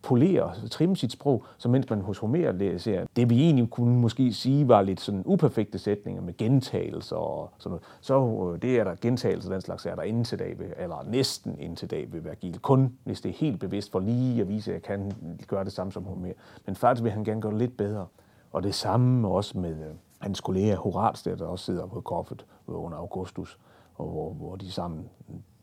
polere 0.04 0.44
og 0.44 0.72
trimme 0.72 0.96
sit 0.96 1.12
sprog, 1.12 1.46
så 1.58 1.70
mens 1.70 1.90
man 1.90 2.02
hos 2.02 2.18
Homer 2.18 2.52
læser 2.52 3.06
det, 3.16 3.30
vi 3.30 3.44
egentlig 3.44 3.70
kunne 3.70 4.00
måske 4.00 4.34
sige 4.34 4.68
var 4.68 4.82
lidt 4.82 5.02
sådan 5.02 5.24
uperfekte 5.26 5.80
sætninger 5.80 6.22
med 6.22 6.38
gentagelser 6.38 7.16
og 7.16 7.50
sådan 7.58 7.70
noget, 7.70 7.84
så 8.02 8.52
øh, 8.54 8.62
det 8.62 8.80
er 8.80 8.84
der 8.84 8.96
gentagelser 9.02 9.50
den 9.50 9.62
slags 9.62 9.86
er 9.86 9.96
der 9.96 10.04
inden 10.04 10.24
til 10.24 10.40
dag, 10.40 10.60
ved, 10.60 10.66
eller 10.78 11.04
næsten 11.08 11.60
inden 11.60 11.76
til 11.76 11.92
dag 11.92 12.14
ved 12.14 12.22
Vergil. 12.22 12.60
Kun 12.60 12.98
hvis 13.04 13.22
det 13.22 13.30
er 13.30 13.34
helt 13.34 13.60
bevidst 13.60 13.92
for 13.92 14.00
lige 14.00 14.42
at 14.42 14.48
vise, 14.48 14.72
at 14.72 14.74
jeg 14.74 14.84
kan 14.84 15.12
gøre 15.48 15.64
det 15.64 15.74
samme 15.74 15.92
som 15.92 16.04
Homer. 16.04 16.32
Men 16.66 16.76
faktisk 16.76 17.04
vil 17.04 17.12
han 17.12 17.24
gerne 17.24 17.42
gøre 17.42 17.52
det 17.52 17.60
lidt 17.60 17.78
bedre. 17.78 18.08
Og 18.52 18.64
det 18.64 18.76
samme 18.76 19.28
også 19.28 19.58
med 19.58 19.72
øh, 19.72 19.96
hans 20.20 20.42
kollega 20.42 20.76
Horats, 20.76 21.24
der, 21.24 21.36
der 21.36 21.46
også 21.46 21.66
sidder 21.66 21.88
på 21.88 22.02
koffet 22.02 22.46
øh, 22.70 22.84
under 22.84 22.98
Augustus, 22.98 23.60
og 23.96 24.08
hvor, 24.10 24.34
hvor 24.34 24.56
de 24.56 24.72
sammen 24.72 25.10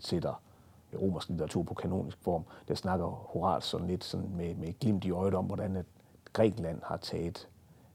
sætter 0.01 0.43
romersk 0.95 1.29
litteratur 1.29 1.63
på 1.63 1.75
kanonisk 1.75 2.19
form, 2.21 2.45
der 2.69 2.75
snakker 2.75 3.07
Horat 3.07 3.65
sådan 3.65 3.87
lidt 3.87 4.05
sådan 4.05 4.31
med, 4.37 4.55
med 4.55 4.79
glimt 4.81 5.05
i 5.05 5.11
øjet 5.11 5.35
om, 5.35 5.45
hvordan 5.45 5.77
at 5.77 5.87
Grækenland 6.33 6.81
har 6.85 6.97
taget, 6.97 7.49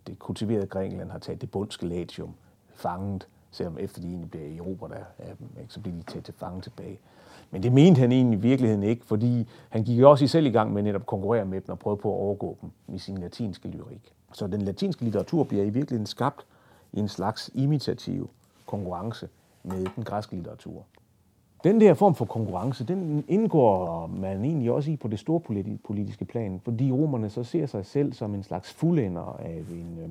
det 0.08 0.20
kultiverede 0.20 0.68
Grækenland 0.68 1.12
har 1.12 1.20
taget 1.20 1.42
det 1.42 1.52
bundske 1.52 1.88
latium 1.88 2.34
fanget 2.70 3.28
selvom 3.54 3.78
efter 3.80 4.02
de 4.02 4.08
egentlig 4.08 4.32
bliver 4.32 4.62
erobret 4.62 4.92
af 5.20 5.38
dem, 5.40 5.48
ikke, 5.62 5.74
så 5.74 5.80
bliver 5.80 5.98
de 5.98 6.04
taget 6.04 6.26
til 6.26 6.34
fange 6.34 6.62
tilbage. 6.62 7.00
Men 7.52 7.64
det 7.64 7.74
mente 7.74 8.00
han 8.00 8.12
egentlig 8.12 8.38
i 8.38 8.42
virkeligheden 8.42 8.84
ikke, 8.84 9.06
fordi 9.06 9.48
han 9.70 9.84
gik 9.84 10.02
også 10.02 10.26
i 10.26 10.28
selv 10.28 10.46
i 10.46 10.50
gang 10.50 10.74
med 10.74 10.84
netop 10.84 11.02
at 11.02 11.06
konkurrere 11.06 11.46
med 11.46 11.62
dem 11.62 11.70
og 11.70 11.80
prøve 11.80 11.98
på 11.98 12.10
at 12.10 12.20
overgå 12.20 12.58
dem 12.62 12.72
i 12.96 12.98
sin 12.98 13.18
latinske 13.18 13.68
lyrik. 13.68 14.14
Så 14.34 14.48
den 14.48 14.62
latinske 14.62 15.04
litteratur 15.04 15.44
bliver 15.44 15.64
i 15.64 15.70
virkeligheden 15.70 16.06
skabt 16.06 16.46
i 16.94 17.00
en 17.00 17.08
slags 17.08 17.50
imitativ 17.54 18.30
konkurrence 18.66 19.30
med 19.64 19.86
den 19.96 20.04
græske 20.04 20.36
litteratur. 20.36 20.86
Den 21.64 21.82
der 21.82 21.94
form 21.94 22.16
for 22.16 22.26
konkurrence, 22.26 22.86
den 22.86 23.26
indgår 23.28 24.08
man 24.08 24.46
egentlig 24.46 24.72
også 24.72 24.92
i 24.92 24.98
på 24.98 25.08
det 25.08 25.20
store 25.20 25.40
politiske 25.84 26.26
plan, 26.26 26.62
fordi 26.64 26.92
romerne 26.92 27.30
så 27.30 27.44
ser 27.44 27.66
sig 27.66 27.86
selv 27.86 28.14
som 28.14 28.36
en 28.36 28.44
slags 28.44 28.74
fuldender 28.74 29.38
af 29.40 29.64
en 29.72 29.98
øh, 30.00 30.10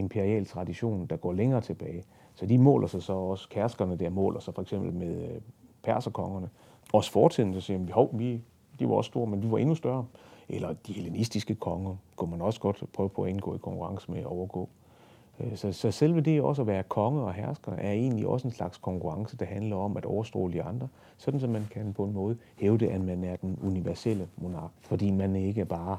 imperial 0.00 0.46
tradition, 0.46 1.06
der 1.06 1.16
går 1.16 1.32
længere 1.32 1.60
tilbage. 1.60 2.04
Så 2.34 2.46
de 2.46 2.58
måler 2.58 2.86
sig 2.86 3.02
så 3.02 3.12
også, 3.12 3.48
kærskerne 3.48 3.96
der 3.96 4.10
måler 4.10 4.40
sig 4.40 4.54
for 4.54 4.62
eksempel 4.62 4.92
med 4.92 5.22
øh, 5.22 5.40
perserkongerne. 5.82 6.48
Også 6.92 7.10
fortiden, 7.12 7.54
så 7.54 7.60
siger 7.60 7.78
de, 7.78 7.92
hov, 7.92 8.10
vi, 8.12 8.42
de 8.78 8.88
var 8.88 8.94
også 8.94 9.08
store, 9.08 9.26
men 9.26 9.42
de 9.42 9.50
var 9.50 9.58
endnu 9.58 9.74
større. 9.74 10.06
Eller 10.48 10.72
de 10.86 10.92
hellenistiske 10.92 11.54
konger 11.54 11.96
kunne 12.16 12.30
man 12.30 12.40
også 12.40 12.60
godt 12.60 12.84
prøve 12.92 13.08
på 13.08 13.22
at 13.22 13.30
indgå 13.30 13.54
i 13.54 13.58
konkurrence 13.58 14.10
med 14.10 14.20
at 14.20 14.26
overgå. 14.26 14.68
Øh, 15.40 15.56
så, 15.56 15.72
så 15.72 15.90
selve 15.90 16.20
det 16.20 16.42
også 16.42 16.62
at 16.62 16.68
være 16.68 16.82
konge 16.82 17.22
og 17.22 17.32
hersker 17.32 17.72
er 17.72 17.92
egentlig 17.92 18.26
også 18.26 18.48
en 18.48 18.54
slags 18.54 18.78
konkurrence, 18.78 19.36
der 19.36 19.44
handler 19.44 19.76
om 19.76 19.96
at 19.96 20.04
overstråle 20.04 20.52
de 20.52 20.62
andre, 20.62 20.88
sådan 21.16 21.40
som 21.40 21.50
man 21.50 21.66
kan 21.70 21.92
på 21.92 22.04
en 22.04 22.12
måde 22.12 22.36
hævde, 22.56 22.90
at 22.90 23.00
man 23.00 23.24
er 23.24 23.36
den 23.36 23.58
universelle 23.62 24.28
monark, 24.36 24.70
fordi 24.80 25.10
man 25.10 25.36
ikke 25.36 25.64
bare 25.64 25.98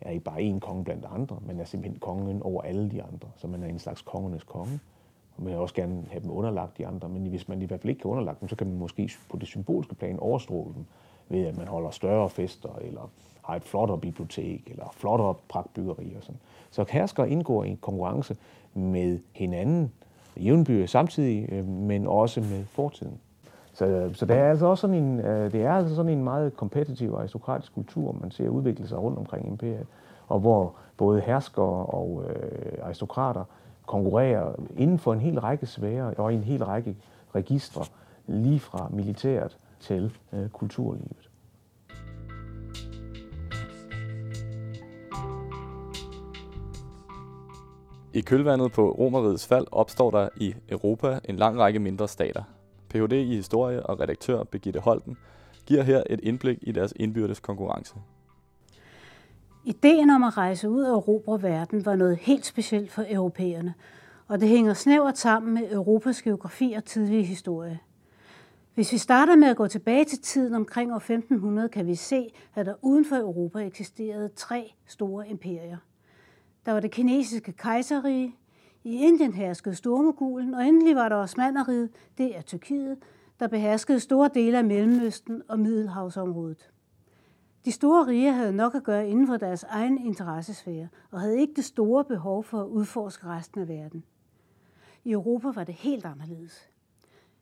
er 0.00 0.10
ikke 0.10 0.24
bare 0.24 0.42
en 0.42 0.60
konge 0.60 0.84
blandt 0.84 1.06
andre, 1.14 1.38
man 1.46 1.60
er 1.60 1.64
simpelthen 1.64 2.00
kongen 2.00 2.42
over 2.42 2.62
alle 2.62 2.90
de 2.90 3.02
andre, 3.02 3.28
så 3.36 3.46
man 3.46 3.62
er 3.62 3.66
en 3.66 3.78
slags 3.78 4.02
kongernes 4.02 4.44
konge. 4.44 4.80
Og 5.36 5.42
man 5.42 5.52
vil 5.52 5.60
også 5.60 5.74
gerne 5.74 6.04
have 6.10 6.22
dem 6.22 6.30
underlagt 6.30 6.78
de 6.78 6.86
andre, 6.86 7.08
men 7.08 7.26
hvis 7.26 7.48
man 7.48 7.62
i 7.62 7.64
hvert 7.64 7.80
fald 7.80 7.90
ikke 7.90 8.00
kan 8.00 8.10
underlagt 8.10 8.40
dem, 8.40 8.48
så 8.48 8.56
kan 8.56 8.66
man 8.66 8.78
måske 8.78 9.10
på 9.30 9.36
det 9.36 9.48
symbolske 9.48 9.94
plan 9.94 10.18
overstråle 10.18 10.74
dem 10.74 10.84
ved, 11.28 11.46
at 11.46 11.56
man 11.56 11.68
holder 11.68 11.90
større 11.90 12.30
fester, 12.30 12.78
eller 12.80 13.10
har 13.50 13.56
et 13.56 13.64
flottere 13.64 13.98
bibliotek, 13.98 14.68
eller 14.70 14.84
flottere 14.92 15.34
pragtbyggeri 15.48 16.14
og 16.16 16.22
sådan. 16.22 16.40
Så 16.70 16.84
hersker 16.88 17.24
indgår 17.24 17.64
i 17.64 17.68
en 17.68 17.78
konkurrence 17.80 18.36
med 18.74 19.18
hinanden, 19.32 19.92
jævnbyrde 20.36 20.86
samtidig, 20.86 21.52
øh, 21.52 21.66
men 21.66 22.06
også 22.06 22.40
med 22.40 22.64
fortiden. 22.64 23.20
Så, 23.72 24.10
så 24.14 24.26
det 24.26 24.36
er 24.36 24.50
altså 24.50 24.66
også 24.66 24.80
sådan 24.80 24.96
en, 24.96 25.20
øh, 25.20 25.52
det 25.52 25.62
er 25.62 25.72
altså 25.72 25.94
sådan 25.94 26.12
en 26.12 26.24
meget 26.24 26.56
kompetitiv 26.56 27.14
aristokratisk 27.14 27.74
kultur, 27.74 28.16
man 28.20 28.30
ser 28.30 28.48
udvikle 28.48 28.88
sig 28.88 28.98
rundt 28.98 29.18
omkring 29.18 29.46
imperiet, 29.46 29.86
og 30.28 30.40
hvor 30.40 30.74
både 30.96 31.20
herskere 31.20 31.86
og 31.86 32.24
øh, 32.28 32.72
aristokrater 32.82 33.44
konkurrerer 33.86 34.52
inden 34.76 34.98
for 34.98 35.12
en 35.12 35.20
hel 35.20 35.40
række 35.40 35.66
sfære 35.66 36.14
og 36.14 36.32
i 36.32 36.36
en 36.36 36.44
hel 36.44 36.64
række 36.64 36.96
registre, 37.34 37.84
lige 38.26 38.60
fra 38.60 38.88
militæret 38.90 39.56
til 39.80 40.12
øh, 40.32 40.48
kulturlivet. 40.48 41.29
I 48.14 48.20
kølvandet 48.20 48.72
på 48.72 48.90
Romerrigets 48.90 49.46
fald 49.46 49.66
opstår 49.72 50.10
der 50.10 50.28
i 50.36 50.54
Europa 50.68 51.20
en 51.24 51.36
lang 51.36 51.58
række 51.58 51.78
mindre 51.78 52.08
stater. 52.08 52.42
Ph.D. 52.88 53.12
i 53.12 53.36
historie 53.36 53.86
og 53.86 54.00
redaktør 54.00 54.44
Birgitte 54.44 54.80
Holten 54.80 55.16
giver 55.66 55.82
her 55.82 56.02
et 56.10 56.20
indblik 56.22 56.58
i 56.62 56.72
deres 56.72 56.92
indbyrdes 56.96 57.40
konkurrence. 57.40 57.94
Ideen 59.64 60.10
om 60.10 60.24
at 60.24 60.36
rejse 60.36 60.70
ud 60.70 60.82
og 60.82 60.96
erobre 60.96 61.42
verden 61.42 61.86
var 61.86 61.96
noget 61.96 62.16
helt 62.16 62.46
specielt 62.46 62.92
for 62.92 63.04
europæerne, 63.08 63.74
og 64.28 64.40
det 64.40 64.48
hænger 64.48 64.74
snævert 64.74 65.18
sammen 65.18 65.54
med 65.54 65.72
Europas 65.72 66.22
geografi 66.22 66.72
og 66.72 66.84
tidlige 66.84 67.24
historie. 67.24 67.78
Hvis 68.74 68.92
vi 68.92 68.98
starter 68.98 69.36
med 69.36 69.48
at 69.48 69.56
gå 69.56 69.66
tilbage 69.66 70.04
til 70.04 70.18
tiden 70.18 70.54
omkring 70.54 70.92
år 70.92 70.96
1500, 70.96 71.68
kan 71.68 71.86
vi 71.86 71.94
se, 71.94 72.28
at 72.54 72.66
der 72.66 72.74
uden 72.82 73.04
for 73.04 73.16
Europa 73.16 73.58
eksisterede 73.58 74.28
tre 74.36 74.72
store 74.86 75.28
imperier– 75.28 75.76
der 76.66 76.72
var 76.72 76.80
det 76.80 76.90
kinesiske 76.90 77.52
kejserrige, 77.52 78.36
i 78.84 78.94
Indien 78.94 79.32
herskede 79.32 79.74
Stormogulen, 79.74 80.54
og 80.54 80.66
endelig 80.66 80.96
var 80.96 81.08
der 81.08 81.16
Osmaneriet, 81.16 81.90
det 82.18 82.36
er 82.36 82.42
Tyrkiet, 82.42 82.98
der 83.40 83.48
beherskede 83.48 84.00
store 84.00 84.30
dele 84.34 84.58
af 84.58 84.64
Mellemøsten 84.64 85.42
og 85.48 85.58
Middelhavsområdet. 85.58 86.70
De 87.64 87.72
store 87.72 88.06
rige 88.06 88.32
havde 88.32 88.52
nok 88.52 88.74
at 88.74 88.84
gøre 88.84 89.08
inden 89.08 89.26
for 89.26 89.36
deres 89.36 89.62
egen 89.62 90.06
interessesfære, 90.06 90.88
og 91.10 91.20
havde 91.20 91.40
ikke 91.40 91.54
det 91.54 91.64
store 91.64 92.04
behov 92.04 92.44
for 92.44 92.60
at 92.60 92.66
udforske 92.66 93.26
resten 93.26 93.60
af 93.60 93.68
verden. 93.68 94.04
I 95.04 95.12
Europa 95.12 95.48
var 95.48 95.64
det 95.64 95.74
helt 95.74 96.04
anderledes. 96.04 96.70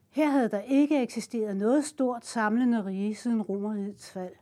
Her 0.09 0.29
havde 0.29 0.49
der 0.49 0.61
ikke 0.61 1.01
eksisteret 1.01 1.57
noget 1.57 1.85
stort 1.85 2.25
samlende 2.25 2.85
rige 2.85 3.15
siden 3.15 3.41
Romerrigets 3.41 4.11
fald, 4.11 4.33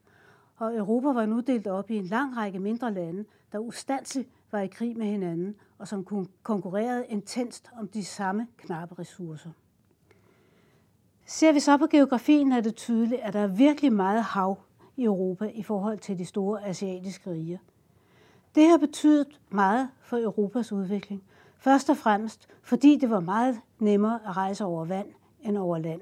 og 0.55 0.75
Europa 0.75 1.07
var 1.07 1.25
nu 1.25 1.39
delt 1.39 1.67
op 1.67 1.91
i 1.91 1.95
en 1.95 2.05
lang 2.05 2.37
række 2.37 2.59
mindre 2.59 2.93
lande, 2.93 3.25
der 3.51 3.59
ustandsligt 3.59 4.29
var 4.51 4.59
i 4.59 4.67
krig 4.67 4.97
med 4.97 5.05
hinanden, 5.05 5.55
og 5.77 5.87
som 5.87 6.27
konkurrerede 6.43 7.05
intenst 7.07 7.69
om 7.79 7.87
de 7.87 8.05
samme 8.05 8.47
knappe 8.57 8.95
ressourcer. 8.99 9.49
Ser 11.25 11.51
vi 11.51 11.59
så 11.59 11.77
på 11.77 11.87
geografien, 11.87 12.51
er 12.51 12.61
det 12.61 12.75
tydeligt, 12.75 13.21
at 13.21 13.33
der 13.33 13.39
er 13.39 13.47
virkelig 13.47 13.93
meget 13.93 14.23
hav 14.23 14.57
i 14.97 15.03
Europa 15.03 15.45
i 15.53 15.63
forhold 15.63 15.97
til 15.99 16.17
de 16.17 16.25
store 16.25 16.65
asiatiske 16.65 17.31
riger. 17.31 17.57
Det 18.55 18.69
har 18.69 18.77
betydet 18.77 19.39
meget 19.49 19.89
for 20.01 20.17
Europas 20.17 20.71
udvikling. 20.71 21.23
Først 21.57 21.89
og 21.89 21.97
fremmest, 21.97 22.47
fordi 22.61 22.97
det 22.97 23.09
var 23.09 23.19
meget 23.19 23.59
nemmere 23.79 24.19
at 24.25 24.37
rejse 24.37 24.65
over 24.65 24.85
vand 24.85 25.07
end 25.41 25.57
over 25.57 25.77
land. 25.77 26.01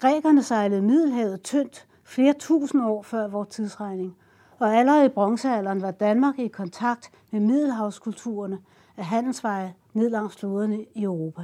Grækerne 0.00 0.42
sejlede 0.42 0.82
Middelhavet 0.82 1.42
tyndt 1.42 1.88
flere 2.04 2.32
tusind 2.32 2.82
år 2.82 3.02
før 3.02 3.28
vores 3.28 3.48
tidsregning, 3.48 4.16
og 4.58 4.76
allerede 4.76 5.06
i 5.06 5.08
bronzealderen 5.08 5.82
var 5.82 5.90
Danmark 5.90 6.38
i 6.38 6.48
kontakt 6.48 7.10
med 7.30 7.40
middelhavskulturerne 7.40 8.58
af 8.96 9.04
handelsveje 9.04 9.74
ned 9.92 10.10
langs 10.10 10.36
floderne 10.36 10.84
i 10.94 11.02
Europa. 11.02 11.42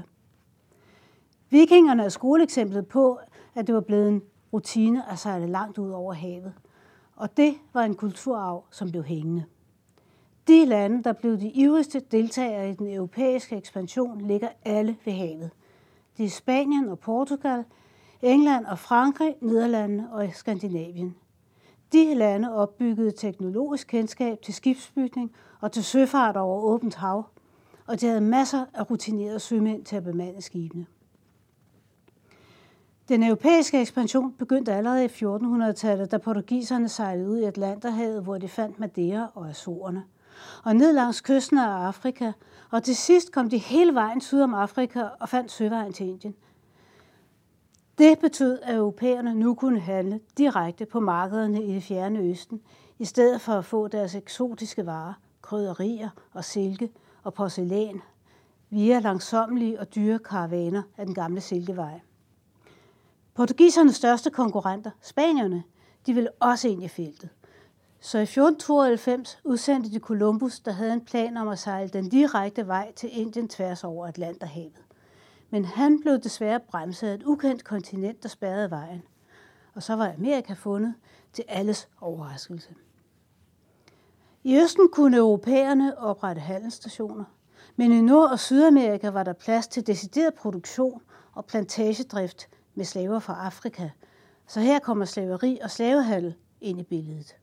Vikingerne 1.51 2.05
er 2.05 2.09
skoleeksemplet 2.09 2.87
på, 2.87 3.19
at 3.55 3.67
det 3.67 3.75
var 3.75 3.81
blevet 3.81 4.09
en 4.09 4.23
rutine 4.53 5.11
at 5.11 5.19
sejle 5.19 5.47
langt 5.47 5.79
ud 5.79 5.91
over 5.91 6.13
havet. 6.13 6.53
Og 7.17 7.37
det 7.37 7.55
var 7.73 7.83
en 7.83 7.95
kulturarv, 7.95 8.65
som 8.71 8.91
blev 8.91 9.05
hængende. 9.05 9.45
De 10.49 10.65
lande, 10.65 11.03
der 11.03 11.13
blev 11.13 11.41
de 11.41 11.51
ivrigste 11.51 12.01
deltagere 12.01 12.71
i 12.71 12.75
den 12.75 12.95
europæiske 12.95 13.57
ekspansion, 13.57 14.21
ligger 14.21 14.49
alle 14.65 14.97
ved 15.05 15.13
havet. 15.13 15.51
Det 16.17 16.25
er 16.25 16.31
Spanien 16.31 16.89
og 16.89 16.99
Portugal, 16.99 17.65
England 18.23 18.67
og 18.67 18.79
Frankrig, 18.79 19.35
Nederlandene 19.41 20.13
og 20.13 20.29
Skandinavien. 20.33 21.17
De 21.93 22.15
lande 22.15 22.55
opbyggede 22.55 23.11
teknologisk 23.11 23.87
kendskab 23.87 24.43
til 24.43 24.55
skibsbygning 24.55 25.33
og 25.61 25.73
til 25.73 25.85
søfart 25.85 26.37
over 26.37 26.63
åbent 26.63 26.95
hav, 26.95 27.25
og 27.87 28.01
de 28.01 28.07
havde 28.07 28.21
masser 28.21 28.65
af 28.75 28.91
rutinerede 28.91 29.41
sømænd 29.41 29.85
til 29.85 29.97
at 29.97 30.05
bemande 30.05 30.43
skibene. 30.43 30.87
Den 33.09 33.23
europæiske 33.23 33.81
ekspansion 33.81 34.33
begyndte 34.33 34.73
allerede 34.73 35.05
i 35.05 35.09
1400-tallet, 35.09 36.11
da 36.11 36.19
portugiserne 36.19 36.89
sejlede 36.89 37.31
ud 37.31 37.39
i 37.39 37.45
Atlanterhavet, 37.45 38.23
hvor 38.23 38.39
de 38.39 38.49
fandt 38.49 38.81
Madeira 38.81 39.31
og 39.35 39.49
Azorerne, 39.49 40.05
og 40.65 40.77
ned 40.77 40.93
langs 40.93 41.21
kysten 41.21 41.59
af 41.59 41.87
Afrika, 41.87 42.33
og 42.71 42.83
til 42.83 42.97
sidst 42.97 43.33
kom 43.33 43.51
de 43.51 43.59
hele 43.59 43.95
vejen 43.95 44.21
syd 44.21 44.41
om 44.41 44.55
Afrika 44.55 45.05
og 45.21 45.29
fandt 45.29 45.53
søvejen 45.53 45.93
til 45.93 46.07
Indien– 46.07 46.35
det 48.01 48.19
betød, 48.19 48.59
at 48.63 48.75
europæerne 48.75 49.35
nu 49.35 49.55
kunne 49.55 49.81
handle 49.81 50.21
direkte 50.39 50.87
på 50.87 51.01
markederne 51.01 51.65
i 51.65 51.75
det 51.75 51.83
fjerne 51.83 52.19
østen, 52.19 52.61
i 52.99 53.05
stedet 53.05 53.41
for 53.41 53.53
at 53.53 53.65
få 53.65 53.89
deres 53.89 54.15
eksotiske 54.15 54.87
varer, 54.87 55.13
krydderier 55.43 56.09
og 56.33 56.45
silke 56.45 56.91
og 57.23 57.35
porcelæn, 57.35 58.03
via 58.71 58.99
langsommelige 58.99 59.81
og 59.81 59.95
dyre 59.95 60.19
karavaner 60.19 60.83
af 60.97 61.07
den 61.07 61.15
gamle 61.15 61.41
silkevej. 61.41 62.01
Portugisernes 63.35 63.97
største 63.97 64.31
konkurrenter, 64.31 64.91
spanierne, 65.03 65.63
de 66.07 66.15
ville 66.15 66.31
også 66.41 66.69
ind 66.69 66.83
i 66.83 66.89
feltet. 66.89 67.29
Så 68.01 68.19
i 68.19 68.23
1492 68.23 69.39
udsendte 69.45 69.91
de 69.91 69.99
Columbus, 69.99 70.61
der 70.61 70.73
havde 70.73 70.93
en 70.93 71.05
plan 71.05 71.37
om 71.37 71.49
at 71.49 71.59
sejle 71.59 71.89
den 71.89 72.09
direkte 72.09 72.67
vej 72.67 72.93
til 72.93 73.09
Indien 73.13 73.49
tværs 73.49 73.85
over 73.85 74.07
Atlanterhavet 74.07 74.90
men 75.51 75.65
han 75.65 76.01
blev 76.01 76.19
desværre 76.19 76.61
bremset 76.61 77.09
af 77.09 77.15
et 77.15 77.23
ukendt 77.23 77.65
kontinent, 77.65 78.23
der 78.23 78.29
spærrede 78.29 78.71
vejen. 78.71 79.03
Og 79.75 79.83
så 79.83 79.97
var 79.97 80.13
Amerika 80.13 80.53
fundet 80.53 80.95
til 81.33 81.45
alles 81.49 81.89
overraskelse. 82.01 82.75
I 84.45 84.57
Østen 84.57 84.89
kunne 84.93 85.17
europæerne 85.17 85.99
oprette 85.99 86.41
handelsstationer, 86.41 87.25
men 87.77 87.93
i 87.93 88.01
Nord- 88.01 88.31
og 88.31 88.39
Sydamerika 88.39 89.09
var 89.09 89.23
der 89.23 89.33
plads 89.33 89.69
til 89.69 89.87
decideret 89.87 90.35
produktion 90.35 91.03
og 91.33 91.45
plantagedrift 91.45 92.49
med 92.75 92.85
slaver 92.85 93.19
fra 93.19 93.47
Afrika. 93.47 93.91
Så 94.47 94.61
her 94.61 94.79
kommer 94.79 95.05
slaveri 95.05 95.59
og 95.63 95.71
slavehandel 95.71 96.35
ind 96.61 96.81
i 96.81 96.83
billedet. 96.83 97.37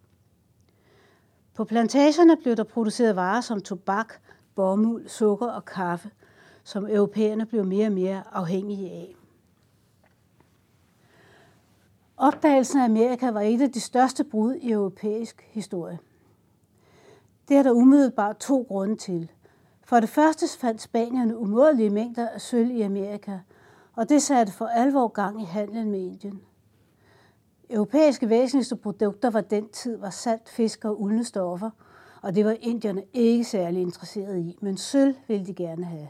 På 1.54 1.64
plantagerne 1.64 2.38
blev 2.38 2.56
der 2.56 2.64
produceret 2.64 3.16
varer 3.16 3.42
som 3.42 3.62
tobak, 3.62 4.14
bomuld, 4.56 5.08
sukker 5.08 5.48
og 5.48 5.66
kaffe, 5.66 6.12
som 6.67 6.88
europæerne 6.89 7.45
blev 7.45 7.65
mere 7.65 7.88
og 7.88 7.91
mere 7.91 8.24
afhængige 8.31 8.91
af. 8.91 9.15
Opdagelsen 12.17 12.79
af 12.79 12.86
Amerika 12.86 13.31
var 13.31 13.41
et 13.41 13.62
af 13.62 13.71
de 13.71 13.79
største 13.79 14.24
brud 14.24 14.53
i 14.53 14.71
europæisk 14.71 15.47
historie. 15.51 16.00
Det 17.47 17.57
er 17.57 17.63
der 17.63 17.71
umiddelbart 17.71 18.38
to 18.38 18.65
grunde 18.67 18.95
til. 18.95 19.31
For 19.83 20.00
det 20.00 20.09
første 20.09 20.59
fandt 20.59 20.81
spanierne 20.81 21.38
umådelige 21.38 21.89
mængder 21.89 22.29
af 22.29 22.41
sølv 22.41 22.71
i 22.71 22.81
Amerika, 22.81 23.39
og 23.95 24.09
det 24.09 24.21
satte 24.21 24.53
for 24.53 24.65
alvor 24.65 25.07
gang 25.07 25.41
i 25.41 25.45
handlen 25.45 25.91
med 25.91 26.00
Indien. 26.00 26.41
Europæiske 27.69 28.29
væsentligste 28.29 28.75
produkter 28.75 29.29
var 29.29 29.41
den 29.41 29.69
tid 29.69 29.97
var 29.97 30.09
salt, 30.09 30.50
fisk 30.50 30.86
og 30.86 31.01
uldne 31.01 31.24
stoffer, 31.24 31.69
og 32.21 32.36
det 32.36 32.45
var 32.45 32.55
indierne 32.59 33.03
ikke 33.13 33.43
særlig 33.43 33.81
interesseret 33.81 34.39
i, 34.39 34.57
men 34.62 34.77
sølv 34.77 35.15
ville 35.27 35.45
de 35.45 35.53
gerne 35.53 35.86
have. 35.86 36.07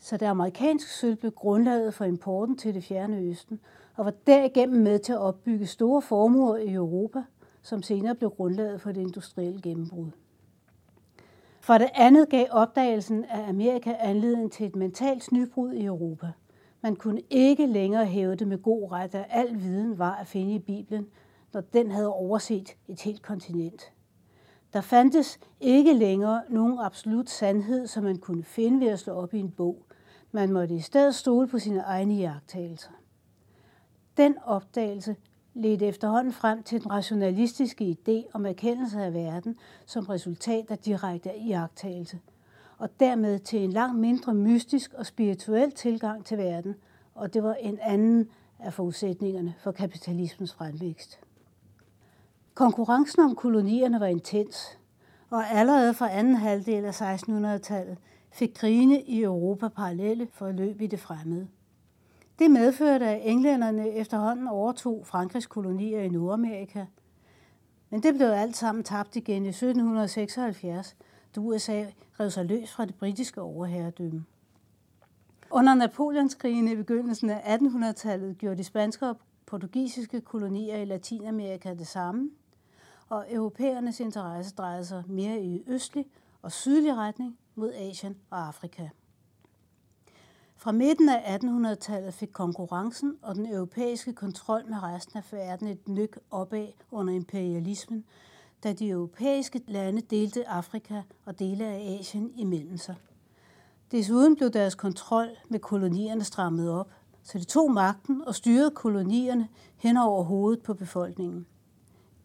Så 0.00 0.16
det 0.16 0.26
amerikanske 0.26 0.90
sølv 0.90 1.16
blev 1.16 1.32
grundlaget 1.32 1.94
for 1.94 2.04
importen 2.04 2.56
til 2.56 2.74
det 2.74 2.84
fjerne 2.84 3.18
østen, 3.18 3.60
og 3.96 4.04
var 4.04 4.12
derigennem 4.26 4.82
med 4.82 4.98
til 4.98 5.12
at 5.12 5.18
opbygge 5.18 5.66
store 5.66 6.02
formuer 6.02 6.56
i 6.56 6.72
Europa, 6.72 7.22
som 7.62 7.82
senere 7.82 8.14
blev 8.14 8.30
grundlaget 8.30 8.80
for 8.80 8.92
det 8.92 9.00
industrielle 9.00 9.60
gennembrud. 9.62 10.10
For 11.60 11.78
det 11.78 11.88
andet 11.94 12.28
gav 12.28 12.46
opdagelsen 12.50 13.24
af 13.24 13.48
Amerika 13.48 13.94
anledning 13.98 14.52
til 14.52 14.66
et 14.66 14.76
mentalt 14.76 15.32
nybrud 15.32 15.72
i 15.72 15.84
Europa. 15.84 16.32
Man 16.82 16.96
kunne 16.96 17.22
ikke 17.30 17.66
længere 17.66 18.06
hæve 18.06 18.34
det 18.34 18.48
med 18.48 18.62
god 18.62 18.92
ret, 18.92 19.14
at 19.14 19.26
al 19.30 19.62
viden 19.62 19.98
var 19.98 20.14
at 20.14 20.26
finde 20.26 20.54
i 20.54 20.58
Bibelen, 20.58 21.06
når 21.52 21.60
den 21.60 21.90
havde 21.90 22.12
overset 22.12 22.76
et 22.88 23.00
helt 23.00 23.22
kontinent. 23.22 23.92
Der 24.72 24.80
fandtes 24.80 25.40
ikke 25.60 25.92
længere 25.92 26.42
nogen 26.48 26.78
absolut 26.78 27.30
sandhed, 27.30 27.86
som 27.86 28.04
man 28.04 28.18
kunne 28.18 28.44
finde 28.44 28.80
ved 28.80 28.92
at 28.92 28.98
slå 28.98 29.12
op 29.12 29.34
i 29.34 29.38
en 29.38 29.50
bog. 29.50 29.82
Man 30.32 30.52
måtte 30.52 30.74
i 30.74 30.80
stedet 30.80 31.14
stole 31.14 31.48
på 31.48 31.58
sine 31.58 31.80
egne 31.80 32.14
jagttagelser. 32.14 32.90
Den 34.16 34.34
opdagelse 34.44 35.16
ledte 35.54 35.86
efterhånden 35.86 36.32
frem 36.32 36.62
til 36.62 36.82
den 36.82 36.90
rationalistiske 36.90 37.96
idé 37.98 38.30
om 38.32 38.46
erkendelse 38.46 39.02
af 39.02 39.14
verden 39.14 39.56
som 39.86 40.04
resultat 40.04 40.70
af 40.70 40.78
direkte 40.78 41.36
iagttagelse, 41.36 42.18
og 42.78 43.00
dermed 43.00 43.38
til 43.38 43.64
en 43.64 43.72
langt 43.72 43.98
mindre 43.98 44.34
mystisk 44.34 44.94
og 44.94 45.06
spirituel 45.06 45.72
tilgang 45.72 46.24
til 46.24 46.38
verden, 46.38 46.74
og 47.14 47.34
det 47.34 47.42
var 47.42 47.54
en 47.54 47.78
anden 47.82 48.28
af 48.58 48.74
forudsætningerne 48.74 49.54
for 49.58 49.72
kapitalismens 49.72 50.54
fremvækst. 50.54 51.20
Konkurrencen 52.54 53.22
om 53.22 53.34
kolonierne 53.34 54.00
var 54.00 54.06
intens, 54.06 54.78
og 55.30 55.50
allerede 55.50 55.94
fra 55.94 56.10
anden 56.10 56.34
halvdel 56.34 56.84
af 56.84 57.00
1600-tallet 57.00 57.98
fik 58.32 58.52
krigene 58.54 59.02
i 59.02 59.22
Europa 59.22 59.68
parallelle 59.68 60.28
forløb 60.32 60.80
i 60.80 60.86
det 60.86 61.00
fremmede. 61.00 61.48
Det 62.38 62.50
medførte, 62.50 63.06
at 63.06 63.20
englænderne 63.24 63.90
efterhånden 63.90 64.48
overtog 64.48 65.06
Frankrigs 65.06 65.46
kolonier 65.46 66.00
i 66.00 66.08
Nordamerika. 66.08 66.86
Men 67.90 68.02
det 68.02 68.14
blev 68.14 68.26
alt 68.26 68.56
sammen 68.56 68.84
tabt 68.84 69.16
igen 69.16 69.46
i 69.46 69.48
1776, 69.48 70.96
da 71.36 71.40
USA 71.40 71.84
rev 72.20 72.30
sig 72.30 72.44
løs 72.44 72.72
fra 72.72 72.84
det 72.84 72.94
britiske 72.94 73.40
overherredømme. 73.40 74.24
Under 75.50 75.74
Napoleonskrigene 75.74 76.72
i 76.72 76.76
begyndelsen 76.76 77.30
af 77.30 77.56
1800-tallet 77.56 78.38
gjorde 78.38 78.58
de 78.58 78.64
spanske 78.64 79.06
og 79.06 79.16
portugisiske 79.46 80.20
kolonier 80.20 80.76
i 80.76 80.84
Latinamerika 80.84 81.74
det 81.74 81.86
samme, 81.86 82.30
og 83.08 83.26
europæernes 83.30 84.00
interesse 84.00 84.54
drejede 84.54 84.84
sig 84.84 85.04
mere 85.06 85.42
i 85.42 85.62
østlig 85.66 86.06
og 86.42 86.52
sydlig 86.52 86.96
retning 86.96 87.38
mod 87.54 87.72
Asien 87.72 88.16
og 88.30 88.46
Afrika. 88.46 88.88
Fra 90.56 90.72
midten 90.72 91.08
af 91.08 91.38
1800-tallet 91.38 92.14
fik 92.14 92.28
konkurrencen 92.32 93.16
og 93.22 93.34
den 93.34 93.46
europæiske 93.46 94.12
kontrol 94.12 94.62
med 94.68 94.82
resten 94.82 95.18
af 95.18 95.32
verden 95.32 95.68
et 95.68 95.88
nyk 95.88 96.18
opad 96.30 96.68
under 96.90 97.14
imperialismen, 97.14 98.04
da 98.64 98.72
de 98.72 98.88
europæiske 98.88 99.62
lande 99.66 100.00
delte 100.00 100.48
Afrika 100.48 101.02
og 101.24 101.38
dele 101.38 101.66
af 101.66 101.98
Asien 102.00 102.32
imellem 102.36 102.76
sig. 102.76 102.96
Desuden 103.90 104.36
blev 104.36 104.50
deres 104.50 104.74
kontrol 104.74 105.28
med 105.48 105.58
kolonierne 105.58 106.24
strammet 106.24 106.70
op, 106.70 106.90
så 107.22 107.38
de 107.38 107.44
tog 107.44 107.72
magten 107.72 108.22
og 108.26 108.34
styrede 108.34 108.70
kolonierne 108.70 109.48
hen 109.76 109.96
over 109.96 110.22
hovedet 110.22 110.62
på 110.62 110.74
befolkningen. 110.74 111.46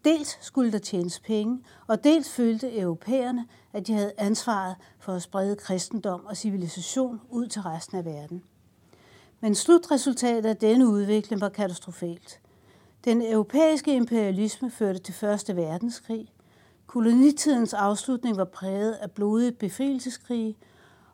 Dels 0.06 0.38
skulle 0.42 0.72
der 0.72 0.78
tjenes 0.78 1.20
penge, 1.20 1.60
og 1.88 2.04
dels 2.04 2.30
følte 2.30 2.80
europæerne, 2.80 3.46
at 3.74 3.88
de 3.88 3.94
havde 3.94 4.14
ansvaret 4.18 4.76
for 5.00 5.14
at 5.14 5.22
sprede 5.22 5.56
kristendom 5.56 6.26
og 6.26 6.38
civilisation 6.38 7.22
ud 7.30 7.48
til 7.48 7.62
resten 7.62 7.98
af 7.98 8.06
verden. 8.06 8.44
Men 9.42 9.56
slutresultatet 9.56 10.50
af 10.50 10.58
denne 10.58 10.88
udvikling 10.88 11.42
var 11.42 11.50
katastrofalt. 11.50 12.40
Den 13.06 13.22
europæiske 13.22 13.96
imperialisme 13.96 14.72
førte 14.72 15.00
til 15.00 15.14
Første 15.14 15.56
Verdenskrig. 15.56 16.28
Kolonitidens 16.88 17.74
afslutning 17.74 18.38
var 18.38 18.46
præget 18.46 18.94
af 18.94 19.12
blodige 19.12 19.52
befrielseskrige, 19.52 20.58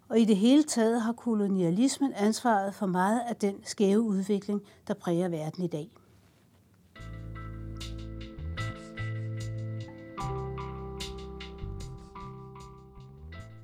og 0.09 0.19
i 0.19 0.25
det 0.25 0.37
hele 0.37 0.63
taget 0.63 1.01
har 1.01 1.13
kolonialismen 1.13 2.13
ansvaret 2.13 2.75
for 2.75 2.85
meget 2.85 3.21
af 3.27 3.35
den 3.35 3.55
skæve 3.63 4.01
udvikling, 4.01 4.61
der 4.87 4.93
præger 4.93 5.27
verden 5.27 5.63
i 5.63 5.67
dag. 5.67 6.00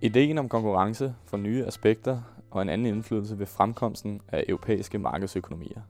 Ideen 0.02 0.38
om 0.38 0.50
konkurrence 0.50 1.16
for 1.26 1.38
nye 1.38 1.66
aspekter 1.66 2.22
og 2.52 2.62
en 2.62 2.70
anden 2.70 2.88
indflydelse 2.88 3.40
ved 3.40 3.46
fremkomsten 3.46 4.22
af 4.32 4.44
europæiske 4.48 4.98
markedsøkonomier. 4.98 5.82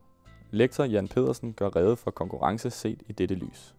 Lektor 0.52 0.84
Jan 0.84 1.08
Pedersen 1.08 1.54
gør 1.54 1.76
rede 1.76 1.96
for 1.96 2.12
konkurrence 2.12 2.70
set 2.70 3.04
i 3.08 3.12
dette 3.12 3.36
lys. 3.36 3.76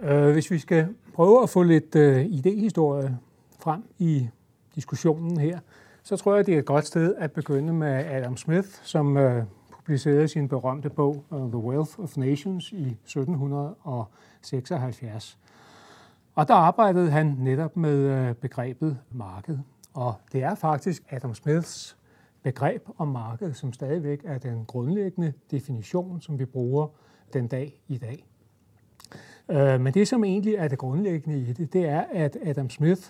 Øh, 0.00 0.32
hvis 0.32 0.50
vi 0.50 0.58
skal 0.58 0.88
prøve 1.14 1.42
at 1.42 1.50
få 1.50 1.62
lidt 1.62 1.96
øh, 1.96 2.24
idehistorie 2.24 3.18
frem 3.60 3.82
i 3.98 4.28
diskussionen 4.74 5.40
her, 5.40 5.58
så 6.02 6.16
tror 6.16 6.36
jeg, 6.36 6.46
det 6.46 6.54
er 6.54 6.58
et 6.58 6.66
godt 6.66 6.86
sted 6.86 7.14
at 7.18 7.32
begynde 7.32 7.72
med 7.72 7.88
Adam 7.88 8.36
Smith, 8.36 8.68
som 8.82 9.16
øh, 9.16 9.44
publicerede 9.76 10.28
sin 10.28 10.48
berømte 10.48 10.90
bog 10.90 11.24
øh, 11.32 11.38
The 11.38 11.58
Wealth 11.58 12.00
of 12.00 12.16
Nations 12.16 12.72
i 12.72 12.86
1776. 12.86 15.38
Og 16.36 16.48
der 16.48 16.54
arbejdede 16.54 17.10
han 17.10 17.36
netop 17.38 17.76
med 17.76 17.98
øh, 17.98 18.34
begrebet 18.34 18.98
marked. 19.10 19.58
Og 19.94 20.14
det 20.32 20.42
er 20.42 20.54
faktisk 20.54 21.02
Adam 21.10 21.34
Smiths 21.34 21.96
begreb 22.42 22.88
om 22.98 23.08
marked, 23.08 23.52
som 23.52 23.72
stadigvæk 23.72 24.20
er 24.24 24.38
den 24.38 24.64
grundlæggende 24.64 25.32
definition, 25.50 26.20
som 26.20 26.38
vi 26.38 26.44
bruger 26.44 26.88
den 27.32 27.48
dag 27.48 27.80
i 27.88 27.98
dag. 27.98 28.26
Øh, 29.48 29.80
men 29.80 29.94
det, 29.94 30.08
som 30.08 30.24
egentlig 30.24 30.54
er 30.54 30.68
det 30.68 30.78
grundlæggende 30.78 31.38
i 31.38 31.52
det, 31.52 31.72
det 31.72 31.88
er, 31.88 32.04
at 32.12 32.36
Adam 32.42 32.70
Smith, 32.70 33.02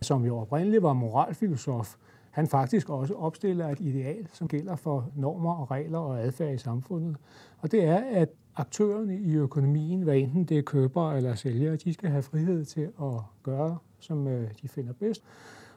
som 0.00 0.24
jo 0.24 0.38
oprindeligt 0.38 0.82
var 0.82 0.92
moralfilosof, 0.92 1.94
han 2.30 2.46
faktisk 2.46 2.90
også 2.90 3.14
opstiller 3.14 3.68
et 3.68 3.80
ideal, 3.80 4.28
som 4.32 4.48
gælder 4.48 4.76
for 4.76 5.10
normer 5.16 5.54
og 5.54 5.70
regler 5.70 5.98
og 5.98 6.20
adfærd 6.20 6.54
i 6.54 6.58
samfundet. 6.58 7.16
Og 7.58 7.72
det 7.72 7.84
er, 7.84 8.02
at 8.10 8.28
aktørerne 8.56 9.16
i 9.16 9.34
økonomien, 9.34 10.02
hvad 10.02 10.16
enten 10.16 10.44
det 10.44 10.58
er 10.58 10.62
købere 10.62 11.16
eller 11.16 11.34
sælgere, 11.34 11.76
de 11.76 11.92
skal 11.94 12.10
have 12.10 12.22
frihed 12.22 12.64
til 12.64 12.88
at 13.02 13.20
gøre, 13.42 13.78
som 13.98 14.28
øh, 14.28 14.50
de 14.62 14.68
finder 14.68 14.92
bedst. 14.92 15.22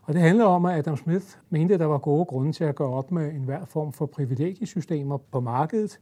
Og 0.02 0.14
det 0.14 0.22
handler 0.22 0.46
om, 0.46 0.66
at 0.66 0.78
Adam 0.78 0.98
Smith 0.98 1.26
mente, 1.50 1.74
at 1.74 1.80
der 1.80 1.86
var 1.86 1.98
gode 1.98 2.26
grunde 2.26 2.52
til 2.52 2.64
at 2.64 2.76
gøre 2.76 2.90
op 2.90 3.12
med 3.12 3.34
enhver 3.34 3.66
form 3.66 3.94
for 3.94 4.06
privilegiesystemer 4.06 5.18
på 5.18 5.40
markedet. 5.40 6.00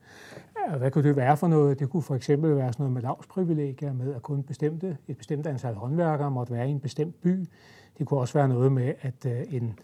Hvad 0.77 0.91
kunne 0.91 1.07
det 1.07 1.15
være 1.15 1.37
for 1.37 1.47
noget? 1.47 1.79
Det 1.79 1.89
kunne 1.89 2.03
for 2.03 2.15
eksempel 2.15 2.55
være 2.55 2.73
sådan 2.73 2.83
noget 2.83 2.93
med 2.93 3.01
lavsprivilegier, 3.01 3.93
med 3.93 4.15
at 4.15 4.21
kun 4.21 4.43
bestemte, 4.43 4.97
et 5.07 5.17
bestemt 5.17 5.47
antal 5.47 5.75
håndværkere 5.75 6.31
måtte 6.31 6.53
være 6.53 6.67
i 6.67 6.71
en 6.71 6.79
bestemt 6.79 7.21
by. 7.21 7.45
Det 7.97 8.07
kunne 8.07 8.19
også 8.19 8.33
være 8.33 8.47
noget 8.47 8.71
med, 8.71 8.93
at 9.01 9.25
øh, 9.25 9.53
en 9.53 9.79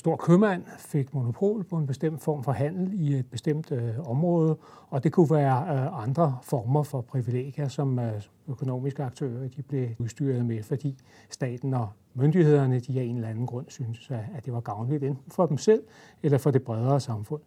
stor 0.00 0.16
købmand 0.16 0.64
fik 0.78 1.14
monopol 1.14 1.64
på 1.64 1.76
en 1.76 1.86
bestemt 1.86 2.22
form 2.22 2.44
for 2.44 2.52
handel 2.52 3.00
i 3.00 3.18
et 3.18 3.26
bestemt 3.26 3.72
øh, 3.72 4.08
område, 4.08 4.56
og 4.90 5.04
det 5.04 5.12
kunne 5.12 5.30
være 5.30 5.76
øh, 5.76 6.02
andre 6.02 6.38
former 6.42 6.82
for 6.82 7.00
privilegier, 7.00 7.68
som 7.68 7.98
øh, 7.98 8.22
økonomiske 8.48 9.02
aktører 9.02 9.48
de 9.48 9.62
blev 9.62 9.88
udstyret 9.98 10.44
med, 10.44 10.62
fordi 10.62 10.98
staten 11.30 11.74
og 11.74 11.88
myndighederne 12.14 12.80
de 12.80 13.00
af 13.00 13.04
en 13.04 13.16
eller 13.16 13.28
anden 13.28 13.46
grund 13.46 13.66
synes, 13.68 14.10
at 14.10 14.44
det 14.44 14.52
var 14.52 14.60
gavnligt 14.60 15.04
enten 15.04 15.32
for 15.32 15.46
dem 15.46 15.58
selv 15.58 15.82
eller 16.22 16.38
for 16.38 16.50
det 16.50 16.62
bredere 16.62 17.00
samfund. 17.00 17.40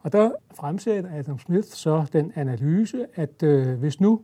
Og 0.00 0.12
der 0.12 0.30
fremsætter 0.54 1.18
Adam 1.18 1.38
Smith 1.38 1.68
så 1.68 2.06
den 2.12 2.32
analyse, 2.34 3.06
at 3.14 3.42
øh, 3.42 3.78
hvis 3.78 4.00
nu 4.00 4.20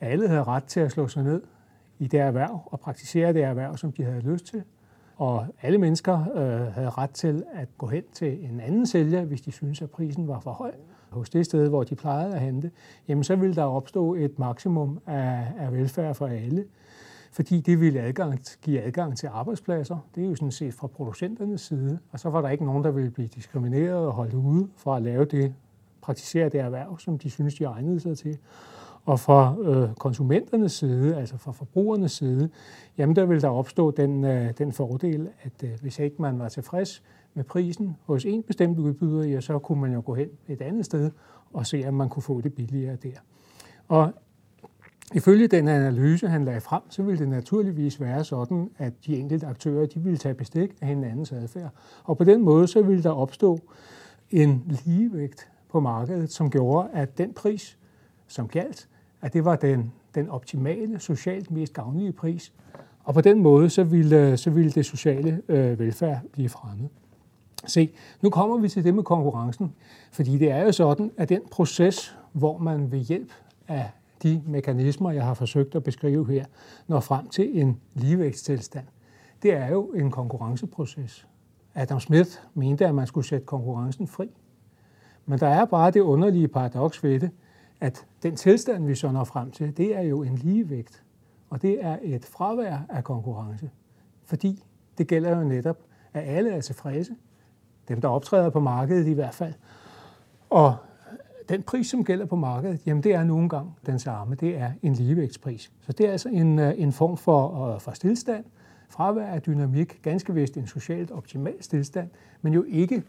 alle 0.00 0.28
havde 0.28 0.44
ret 0.44 0.64
til 0.64 0.80
at 0.80 0.90
slå 0.90 1.08
sig 1.08 1.22
ned 1.22 1.42
i 1.98 2.06
det 2.06 2.20
erhverv 2.20 2.62
og 2.66 2.80
praktisere 2.80 3.32
det 3.32 3.42
erhverv, 3.42 3.76
som 3.76 3.92
de 3.92 4.04
havde 4.04 4.20
lyst 4.20 4.46
til, 4.46 4.64
og 5.22 5.46
alle 5.62 5.78
mennesker 5.78 6.18
øh, 6.34 6.74
havde 6.74 6.90
ret 6.90 7.10
til 7.10 7.42
at 7.54 7.68
gå 7.78 7.86
hen 7.86 8.02
til 8.12 8.44
en 8.44 8.60
anden 8.60 8.86
sælger, 8.86 9.24
hvis 9.24 9.40
de 9.40 9.52
syntes, 9.52 9.82
at 9.82 9.90
prisen 9.90 10.28
var 10.28 10.40
for 10.40 10.50
høj 10.50 10.72
hos 11.10 11.30
det 11.30 11.46
sted, 11.46 11.68
hvor 11.68 11.84
de 11.84 11.94
plejede 11.94 12.34
at 12.34 12.40
handle, 12.40 12.70
jamen 13.08 13.24
så 13.24 13.36
ville 13.36 13.54
der 13.54 13.64
opstå 13.64 14.14
et 14.14 14.38
maksimum 14.38 14.98
af, 15.06 15.46
af 15.58 15.72
velfærd 15.72 16.14
for 16.14 16.26
alle. 16.26 16.64
fordi 17.32 17.60
det 17.60 17.80
ville 17.80 18.00
adgang, 18.00 18.40
give 18.62 18.82
adgang 18.82 19.16
til 19.16 19.26
arbejdspladser. 19.26 19.98
Det 20.14 20.24
er 20.24 20.28
jo 20.28 20.34
sådan 20.34 20.52
set 20.52 20.74
fra 20.74 20.86
producenternes 20.86 21.60
side, 21.60 21.98
og 22.12 22.20
så 22.20 22.30
var 22.30 22.40
der 22.40 22.48
ikke 22.48 22.64
nogen, 22.64 22.84
der 22.84 22.90
ville 22.90 23.10
blive 23.10 23.28
diskrimineret 23.28 24.06
og 24.06 24.12
holdt 24.12 24.34
ude 24.34 24.68
fra 24.76 24.96
at 24.96 25.02
lave 25.02 25.24
det, 25.24 25.54
praktisere 26.00 26.48
det 26.48 26.60
erhverv, 26.60 26.98
som 26.98 27.18
de 27.18 27.30
synes, 27.30 27.54
de 27.54 27.64
egnede 27.64 28.00
sig 28.00 28.18
til. 28.18 28.38
Og 29.04 29.20
fra 29.20 29.56
øh, 29.62 29.94
konsumenternes 29.94 30.72
side, 30.72 31.16
altså 31.16 31.36
fra 31.36 31.52
forbrugernes 31.52 32.12
side, 32.12 32.48
jamen 32.98 33.16
der 33.16 33.24
vil 33.24 33.42
der 33.42 33.48
opstå 33.48 33.90
den, 33.90 34.24
øh, 34.24 34.52
den 34.58 34.72
fordel, 34.72 35.28
at 35.42 35.64
øh, 35.64 35.70
hvis 35.80 35.98
ikke 35.98 36.22
man 36.22 36.38
var 36.38 36.48
tilfreds 36.48 37.02
med 37.34 37.44
prisen 37.44 37.96
hos 38.06 38.24
en 38.24 38.42
bestemt 38.42 38.78
udbyder, 38.78 39.24
ja, 39.24 39.40
så 39.40 39.58
kunne 39.58 39.80
man 39.80 39.92
jo 39.92 40.02
gå 40.06 40.14
hen 40.14 40.28
et 40.48 40.62
andet 40.62 40.84
sted 40.84 41.10
og 41.52 41.66
se, 41.66 41.84
om 41.88 41.94
man 41.94 42.08
kunne 42.08 42.22
få 42.22 42.40
det 42.40 42.54
billigere 42.54 42.96
der. 42.96 43.16
Og 43.88 44.12
Ifølge 45.14 45.48
den 45.48 45.68
analyse, 45.68 46.28
han 46.28 46.44
lagde 46.44 46.60
frem, 46.60 46.82
så 46.90 47.02
ville 47.02 47.18
det 47.18 47.28
naturligvis 47.28 48.00
være 48.00 48.24
sådan, 48.24 48.70
at 48.78 48.92
de 49.06 49.16
enkelte 49.16 49.46
aktører 49.46 49.86
de 49.86 50.00
ville 50.00 50.18
tage 50.18 50.34
bestik 50.34 50.70
af 50.80 50.88
hinandens 50.88 51.32
adfærd. 51.32 51.70
Og 52.04 52.18
på 52.18 52.24
den 52.24 52.42
måde 52.42 52.68
så 52.68 52.82
ville 52.82 53.02
der 53.02 53.10
opstå 53.10 53.58
en 54.30 54.78
ligevægt 54.84 55.50
på 55.68 55.80
markedet, 55.80 56.32
som 56.32 56.50
gjorde, 56.50 56.88
at 56.92 57.18
den 57.18 57.32
pris, 57.32 57.78
som 58.26 58.48
galt, 58.48 58.88
at 59.22 59.32
det 59.32 59.44
var 59.44 59.56
den, 59.56 59.92
den 60.14 60.28
optimale, 60.28 61.00
socialt 61.00 61.50
mest 61.50 61.72
gavnlige 61.72 62.12
pris. 62.12 62.52
Og 63.04 63.14
på 63.14 63.20
den 63.20 63.42
måde 63.42 63.70
så 63.70 63.84
ville, 63.84 64.36
så 64.36 64.50
ville 64.50 64.70
det 64.70 64.86
sociale 64.86 65.42
øh, 65.48 65.78
velfærd 65.78 66.20
blive 66.32 66.48
fremmet. 66.48 66.88
Se, 67.66 67.92
nu 68.22 68.30
kommer 68.30 68.58
vi 68.58 68.68
til 68.68 68.84
det 68.84 68.94
med 68.94 69.02
konkurrencen, 69.02 69.74
fordi 70.12 70.38
det 70.38 70.50
er 70.50 70.62
jo 70.62 70.72
sådan, 70.72 71.10
at 71.16 71.28
den 71.28 71.40
proces, 71.50 72.18
hvor 72.32 72.58
man 72.58 72.92
ved 72.92 72.98
hjælp 72.98 73.32
af 73.68 73.90
de 74.22 74.42
mekanismer, 74.46 75.10
jeg 75.10 75.24
har 75.24 75.34
forsøgt 75.34 75.74
at 75.74 75.84
beskrive 75.84 76.30
her, 76.30 76.44
når 76.86 77.00
frem 77.00 77.28
til 77.28 77.60
en 77.60 77.80
ligevægtstilstand. 77.94 78.84
Det 79.42 79.52
er 79.52 79.68
jo 79.68 79.84
en 79.84 80.10
konkurrenceproces. 80.10 81.26
Adam 81.74 82.00
Smith 82.00 82.30
mente, 82.54 82.86
at 82.86 82.94
man 82.94 83.06
skulle 83.06 83.26
sætte 83.26 83.46
konkurrencen 83.46 84.06
fri. 84.06 84.30
Men 85.26 85.38
der 85.38 85.48
er 85.48 85.64
bare 85.64 85.90
det 85.90 86.00
underlige 86.00 86.48
paradoks 86.48 87.04
ved 87.04 87.20
det, 87.20 87.30
at 87.82 88.06
den 88.22 88.36
tilstand, 88.36 88.86
vi 88.86 88.94
så 88.94 89.12
når 89.12 89.24
frem 89.24 89.50
til, 89.50 89.76
det 89.76 89.96
er 89.96 90.00
jo 90.00 90.22
en 90.22 90.34
ligevægt. 90.34 91.02
Og 91.50 91.62
det 91.62 91.84
er 91.84 91.98
et 92.02 92.24
fravær 92.24 92.78
af 92.88 93.04
konkurrence. 93.04 93.70
Fordi 94.24 94.64
det 94.98 95.06
gælder 95.06 95.38
jo 95.38 95.44
netop, 95.44 95.78
at 96.12 96.36
alle 96.36 96.50
er 96.50 96.60
tilfredse. 96.60 97.14
Dem, 97.88 98.00
der 98.00 98.08
optræder 98.08 98.50
på 98.50 98.60
markedet 98.60 99.06
i 99.06 99.12
hvert 99.12 99.34
fald. 99.34 99.54
Og 100.50 100.76
den 101.48 101.62
pris, 101.62 101.86
som 101.86 102.04
gælder 102.04 102.26
på 102.26 102.36
markedet, 102.36 102.86
jamen 102.86 103.02
det 103.02 103.14
er 103.14 103.24
nogle 103.24 103.48
gange 103.48 103.72
den 103.86 103.98
samme. 103.98 104.34
Det 104.34 104.56
er 104.56 104.72
en 104.82 104.92
ligevægtspris. 104.92 105.72
Så 105.80 105.92
det 105.92 106.06
er 106.06 106.12
altså 106.12 106.28
en, 106.28 106.58
øh, 106.58 106.74
en 106.76 106.92
form 106.92 107.16
for, 107.16 107.66
øh, 107.74 107.80
for 107.80 107.92
stillstand, 107.92 108.44
fravær 108.88 109.26
af 109.26 109.42
dynamik, 109.42 110.02
ganske 110.02 110.34
vist 110.34 110.56
en 110.56 110.66
socialt 110.66 111.10
optimal 111.10 111.62
stillstand, 111.62 112.08
men 112.42 112.54
jo 112.54 112.64
ikke, 112.68 113.02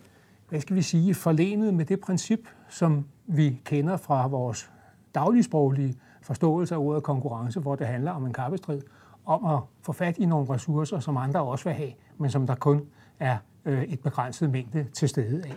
hvad 0.53 0.61
skal 0.61 0.75
vi 0.75 0.81
sige, 0.81 1.13
forlenet 1.13 1.73
med 1.73 1.85
det 1.85 1.99
princip, 1.99 2.39
som 2.69 3.05
vi 3.25 3.61
kender 3.65 3.97
fra 3.97 4.27
vores 4.27 4.71
dagligsproglige 5.15 5.95
forståelse 6.21 6.75
af 6.75 6.79
ordet 6.79 7.03
konkurrence, 7.03 7.59
hvor 7.59 7.75
det 7.75 7.87
handler 7.87 8.11
om 8.11 8.25
en 8.25 8.33
kappestrid, 8.33 8.81
om 9.25 9.45
at 9.45 9.59
få 9.81 9.91
fat 9.91 10.17
i 10.17 10.25
nogle 10.25 10.53
ressourcer, 10.53 10.99
som 10.99 11.17
andre 11.17 11.41
også 11.41 11.63
vil 11.63 11.73
have, 11.73 11.91
men 12.17 12.29
som 12.29 12.47
der 12.47 12.55
kun 12.55 12.87
er 13.19 13.37
øh, 13.65 13.83
et 13.83 13.99
begrænset 13.99 14.49
mængde 14.49 14.85
til 14.93 15.09
stede 15.09 15.43
af. 15.45 15.55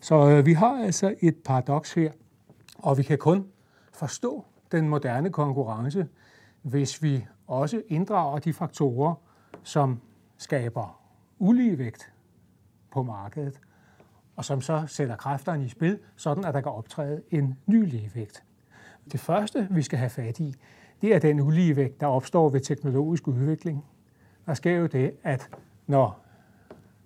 Så 0.00 0.30
øh, 0.30 0.46
vi 0.46 0.52
har 0.52 0.84
altså 0.84 1.14
et 1.20 1.36
paradoks 1.44 1.94
her, 1.94 2.12
og 2.78 2.98
vi 2.98 3.02
kan 3.02 3.18
kun 3.18 3.46
forstå 3.92 4.44
den 4.72 4.88
moderne 4.88 5.30
konkurrence, 5.30 6.06
hvis 6.62 7.02
vi 7.02 7.26
også 7.46 7.82
inddrager 7.88 8.38
de 8.38 8.52
faktorer, 8.52 9.14
som 9.62 10.00
skaber 10.36 11.00
uligevægt 11.38 12.12
på 12.90 13.02
markedet, 13.02 13.60
og 14.36 14.44
som 14.44 14.60
så 14.60 14.84
sætter 14.86 15.16
kræfterne 15.16 15.64
i 15.64 15.68
spil, 15.68 15.98
sådan 16.16 16.44
at 16.44 16.54
der 16.54 16.60
kan 16.60 16.72
optræde 16.72 17.22
en 17.30 17.58
ny 17.66 17.86
ligevægt. 17.86 18.44
Det 19.12 19.20
første, 19.20 19.68
vi 19.70 19.82
skal 19.82 19.98
have 19.98 20.10
fat 20.10 20.40
i, 20.40 20.54
det 21.00 21.14
er 21.14 21.18
den 21.18 21.40
uligevægt, 21.40 22.00
der 22.00 22.06
opstår 22.06 22.48
ved 22.48 22.60
teknologisk 22.60 23.28
udvikling. 23.28 23.84
Der 24.46 24.54
sker 24.54 24.76
jo 24.76 24.86
det, 24.86 25.12
at 25.22 25.48
når 25.86 26.18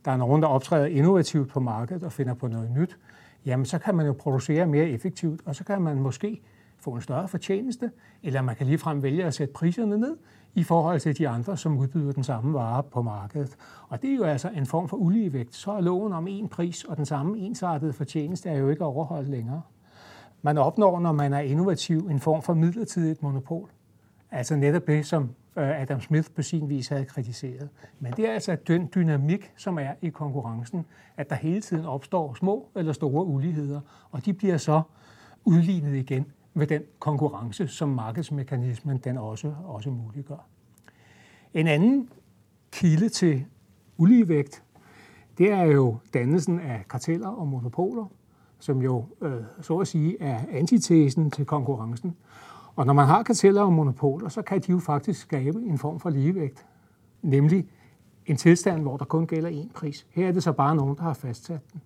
der 0.05 0.11
er 0.11 0.17
nogen, 0.17 0.43
der 0.43 0.49
optræder 0.49 0.87
innovativt 0.87 1.49
på 1.49 1.61
markedet 1.61 2.03
og 2.03 2.13
finder 2.13 2.35
på 2.35 2.49
noget 2.49 2.71
nyt, 2.71 2.99
jamen 3.47 3.67
så 3.67 3.79
kan 3.79 3.95
man 3.95 4.07
jo 4.07 4.13
producere 4.13 4.67
mere 4.67 4.89
effektivt, 4.89 5.41
og 5.45 5.55
så 5.55 5.65
kan 5.65 5.83
man 5.83 5.97
måske 5.97 6.43
få 6.79 6.91
en 6.91 7.03
større 7.03 7.29
fortjeneste, 7.29 7.91
eller 8.23 8.43
man 8.43 8.57
kan 8.57 8.67
ligefrem 8.67 9.03
vælge 9.03 9.25
at 9.25 9.35
sætte 9.35 9.53
priserne 9.55 9.99
ned 9.99 10.17
i 10.55 10.63
forhold 10.63 11.01
til 11.01 11.19
de 11.19 11.29
andre, 11.29 11.57
som 11.57 11.79
udbyder 11.79 12.13
den 12.13 12.25
samme 12.25 12.55
vare 12.55 12.83
på 12.83 13.03
markedet. 13.03 13.57
Og 13.89 14.03
det 14.03 14.11
er 14.11 14.15
jo 14.15 14.25
altså 14.25 14.49
en 14.49 14.67
form 14.67 14.89
for 14.89 14.97
uligevægt. 14.97 15.55
Så 15.55 15.73
er 15.73 15.81
loven 15.81 16.13
om 16.13 16.27
én 16.27 16.49
pris 16.49 16.85
og 16.85 16.97
den 16.97 17.07
samme 17.07 17.39
ensartede 17.39 17.93
fortjeneste 17.93 18.49
er 18.49 18.59
jo 18.59 18.69
ikke 18.69 18.85
overholdt 18.85 19.29
længere. 19.29 19.63
Man 20.43 20.59
opnår, 20.59 21.01
når 21.01 21.13
man 21.13 21.33
er 21.33 21.41
innovativ, 21.41 21.99
en 21.99 22.21
form 22.21 22.43
for 22.43 22.55
midlertidigt 22.55 23.23
monopol. 23.23 23.71
Altså 24.31 24.57
netop 24.57 24.87
det, 24.87 25.07
som 25.07 25.31
øh, 25.57 25.81
Adam 25.81 26.01
Smith 26.01 26.31
på 26.37 26.43
sin 26.43 26.69
vis 26.69 26.89
havde 26.89 27.05
kritiseret. 27.05 27.69
Men 28.01 28.13
det 28.13 28.29
er 28.29 28.33
altså 28.33 28.57
den 28.67 28.91
dynamik, 28.95 29.53
som 29.57 29.79
er 29.79 29.93
i 30.03 30.09
konkurrencen, 30.09 30.87
at 31.17 31.31
der 31.31 31.37
hele 31.37 31.61
tiden 31.61 31.85
opstår 31.85 32.35
små 32.35 32.69
eller 32.77 32.93
store 32.93 33.25
uligheder, 33.25 33.81
og 34.11 34.25
de 34.25 34.33
bliver 34.33 34.57
så 34.57 34.83
udlignet 35.45 35.95
igen 35.95 36.27
ved 36.57 36.67
den 36.67 36.83
konkurrence, 36.99 37.69
som 37.69 37.89
markedsmekanismen 37.89 38.97
den 38.97 39.19
også, 39.19 39.55
også 39.65 39.91
muliggør. 39.91 40.47
En 41.55 41.67
anden 41.67 42.09
kilde 42.73 43.09
til 43.09 43.45
uligevægt, 43.97 44.63
det 45.39 45.51
er 45.53 45.63
jo 45.63 45.97
dannelsen 46.15 46.61
af 46.61 46.85
karteller 46.91 47.29
og 47.29 47.49
monopoler, 47.49 48.07
som 48.59 48.83
jo 48.83 49.05
øh, 49.21 49.43
så 49.61 49.79
at 49.79 49.89
sige 49.89 50.23
er 50.23 50.41
antitesen 50.51 51.31
til 51.31 51.47
konkurrencen. 51.47 52.17
Og 52.77 52.87
når 52.87 52.93
man 52.93 53.07
har 53.07 53.23
karteller 53.23 53.63
og 53.63 53.73
monopoler, 53.73 54.29
så 54.29 54.43
kan 54.43 54.61
de 54.61 54.73
jo 54.73 54.79
faktisk 54.79 55.21
skabe 55.21 55.59
en 55.59 55.79
form 55.79 56.01
for 56.01 56.11
ligevægt, 56.11 56.67
nemlig 57.23 57.69
en 58.27 58.37
tilstand, 58.37 58.83
hvor 58.83 58.97
der 58.97 59.05
kun 59.05 59.27
gælder 59.27 59.51
én 59.51 59.73
pris. 59.73 60.07
Her 60.11 60.29
er 60.29 60.33
det 60.33 60.43
så 60.43 60.53
bare 60.53 60.77
nogen, 60.77 60.97
der 60.97 61.03
har 61.03 61.15
fastsat 61.15 61.73
den. 61.73 61.83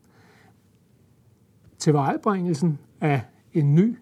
Tilvejebringelsen 1.78 2.78
af 3.00 3.22
en 3.52 3.74
ny 3.74 3.98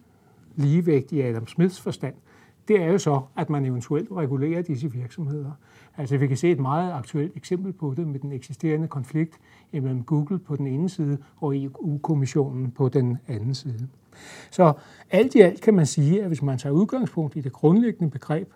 ligevægt 0.59 1.13
i 1.13 1.21
Adam 1.21 1.47
Smiths 1.47 1.81
forstand, 1.81 2.15
det 2.69 2.83
er 2.83 2.87
jo 2.87 2.99
så, 2.99 3.21
at 3.37 3.51
man 3.51 3.65
eventuelt 3.65 4.09
regulerer 4.13 4.63
disse 4.63 4.93
virksomheder. 4.93 5.51
Altså 5.97 6.17
vi 6.17 6.27
kan 6.27 6.37
se 6.37 6.51
et 6.51 6.61
meget 6.61 6.93
aktuelt 6.93 7.37
eksempel 7.37 7.73
på 7.73 7.95
det 7.97 8.07
med 8.07 8.21
den 8.21 8.33
eksisterende 8.33 8.89
konflikt 8.89 9.39
mellem 9.73 10.03
Google 10.03 10.39
på 10.39 10.57
den 10.57 10.67
ene 10.67 10.89
side 10.89 11.19
og 11.37 11.57
EU-kommissionen 11.57 12.71
på 12.71 12.89
den 12.89 13.19
anden 13.29 13.55
side. 13.55 13.89
Så 14.51 14.73
alt 15.11 15.35
i 15.35 15.41
alt 15.41 15.61
kan 15.61 15.75
man 15.75 15.87
sige, 15.87 16.21
at 16.21 16.27
hvis 16.27 16.43
man 16.43 16.59
tager 16.59 16.73
udgangspunkt 16.73 17.37
i 17.37 17.41
det 17.41 17.53
grundlæggende 17.53 18.11
begreb 18.11 18.53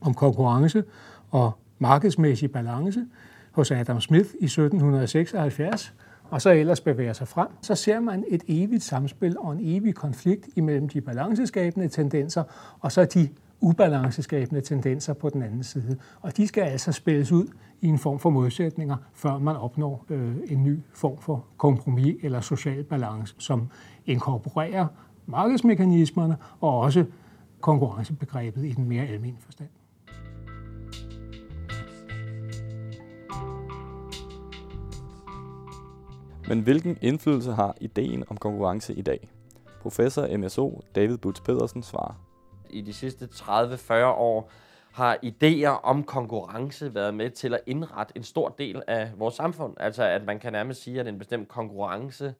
om 0.00 0.14
konkurrence 0.14 0.84
og 1.30 1.52
markedsmæssig 1.78 2.52
balance 2.52 3.06
hos 3.52 3.70
Adam 3.70 4.00
Smith 4.00 4.28
i 4.40 4.44
1776, 4.44 5.94
og 6.34 6.42
så 6.42 6.50
ellers 6.50 6.80
bevæger 6.80 7.12
sig 7.12 7.28
frem, 7.28 7.48
så 7.62 7.74
ser 7.74 8.00
man 8.00 8.24
et 8.28 8.42
evigt 8.48 8.82
samspil 8.82 9.38
og 9.38 9.52
en 9.52 9.58
evig 9.62 9.94
konflikt 9.94 10.48
imellem 10.56 10.88
de 10.88 11.00
balanceskabende 11.00 11.88
tendenser 11.88 12.44
og 12.80 12.92
så 12.92 13.04
de 13.04 13.28
ubalanceskabende 13.60 14.60
tendenser 14.60 15.12
på 15.12 15.28
den 15.28 15.42
anden 15.42 15.62
side. 15.62 15.98
Og 16.20 16.36
de 16.36 16.46
skal 16.46 16.62
altså 16.62 16.92
spilles 16.92 17.32
ud 17.32 17.46
i 17.80 17.86
en 17.86 17.98
form 17.98 18.18
for 18.18 18.30
modsætninger, 18.30 18.96
før 19.12 19.38
man 19.38 19.56
opnår 19.56 20.04
øh, 20.10 20.36
en 20.46 20.64
ny 20.64 20.78
form 20.92 21.18
for 21.18 21.44
kompromis 21.56 22.16
eller 22.22 22.40
social 22.40 22.84
balance, 22.84 23.34
som 23.38 23.68
inkorporerer 24.06 24.86
markedsmekanismerne 25.26 26.36
og 26.60 26.78
også 26.80 27.04
konkurrencebegrebet 27.60 28.64
i 28.64 28.72
den 28.72 28.88
mere 28.88 29.02
almindelige 29.02 29.44
forstand. 29.44 29.68
Men 36.48 36.60
hvilken 36.60 36.98
indflydelse 37.02 37.52
har 37.52 37.76
ideen 37.80 38.24
om 38.28 38.36
konkurrence 38.36 38.94
i 38.94 39.02
dag? 39.02 39.28
Professor 39.80 40.36
MSO 40.36 40.80
David 40.94 41.18
Butz 41.18 41.40
Pedersen 41.40 41.82
svarer. 41.82 42.14
I 42.70 42.80
de 42.80 42.92
sidste 42.92 43.28
30-40 43.32 43.94
år 44.04 44.50
har 44.92 45.18
idéer 45.24 45.68
om 45.68 46.04
konkurrence 46.04 46.94
været 46.94 47.14
med 47.14 47.30
til 47.30 47.54
at 47.54 47.60
indrette 47.66 48.12
en 48.16 48.22
stor 48.22 48.48
del 48.48 48.82
af 48.86 49.10
vores 49.16 49.34
samfund. 49.34 49.74
Altså 49.80 50.04
at 50.04 50.24
man 50.24 50.38
kan 50.38 50.52
nærmest 50.52 50.82
sige, 50.82 51.00
at 51.00 51.08
en 51.08 51.18
bestemt 51.18 51.48
konkurrence 51.48 52.34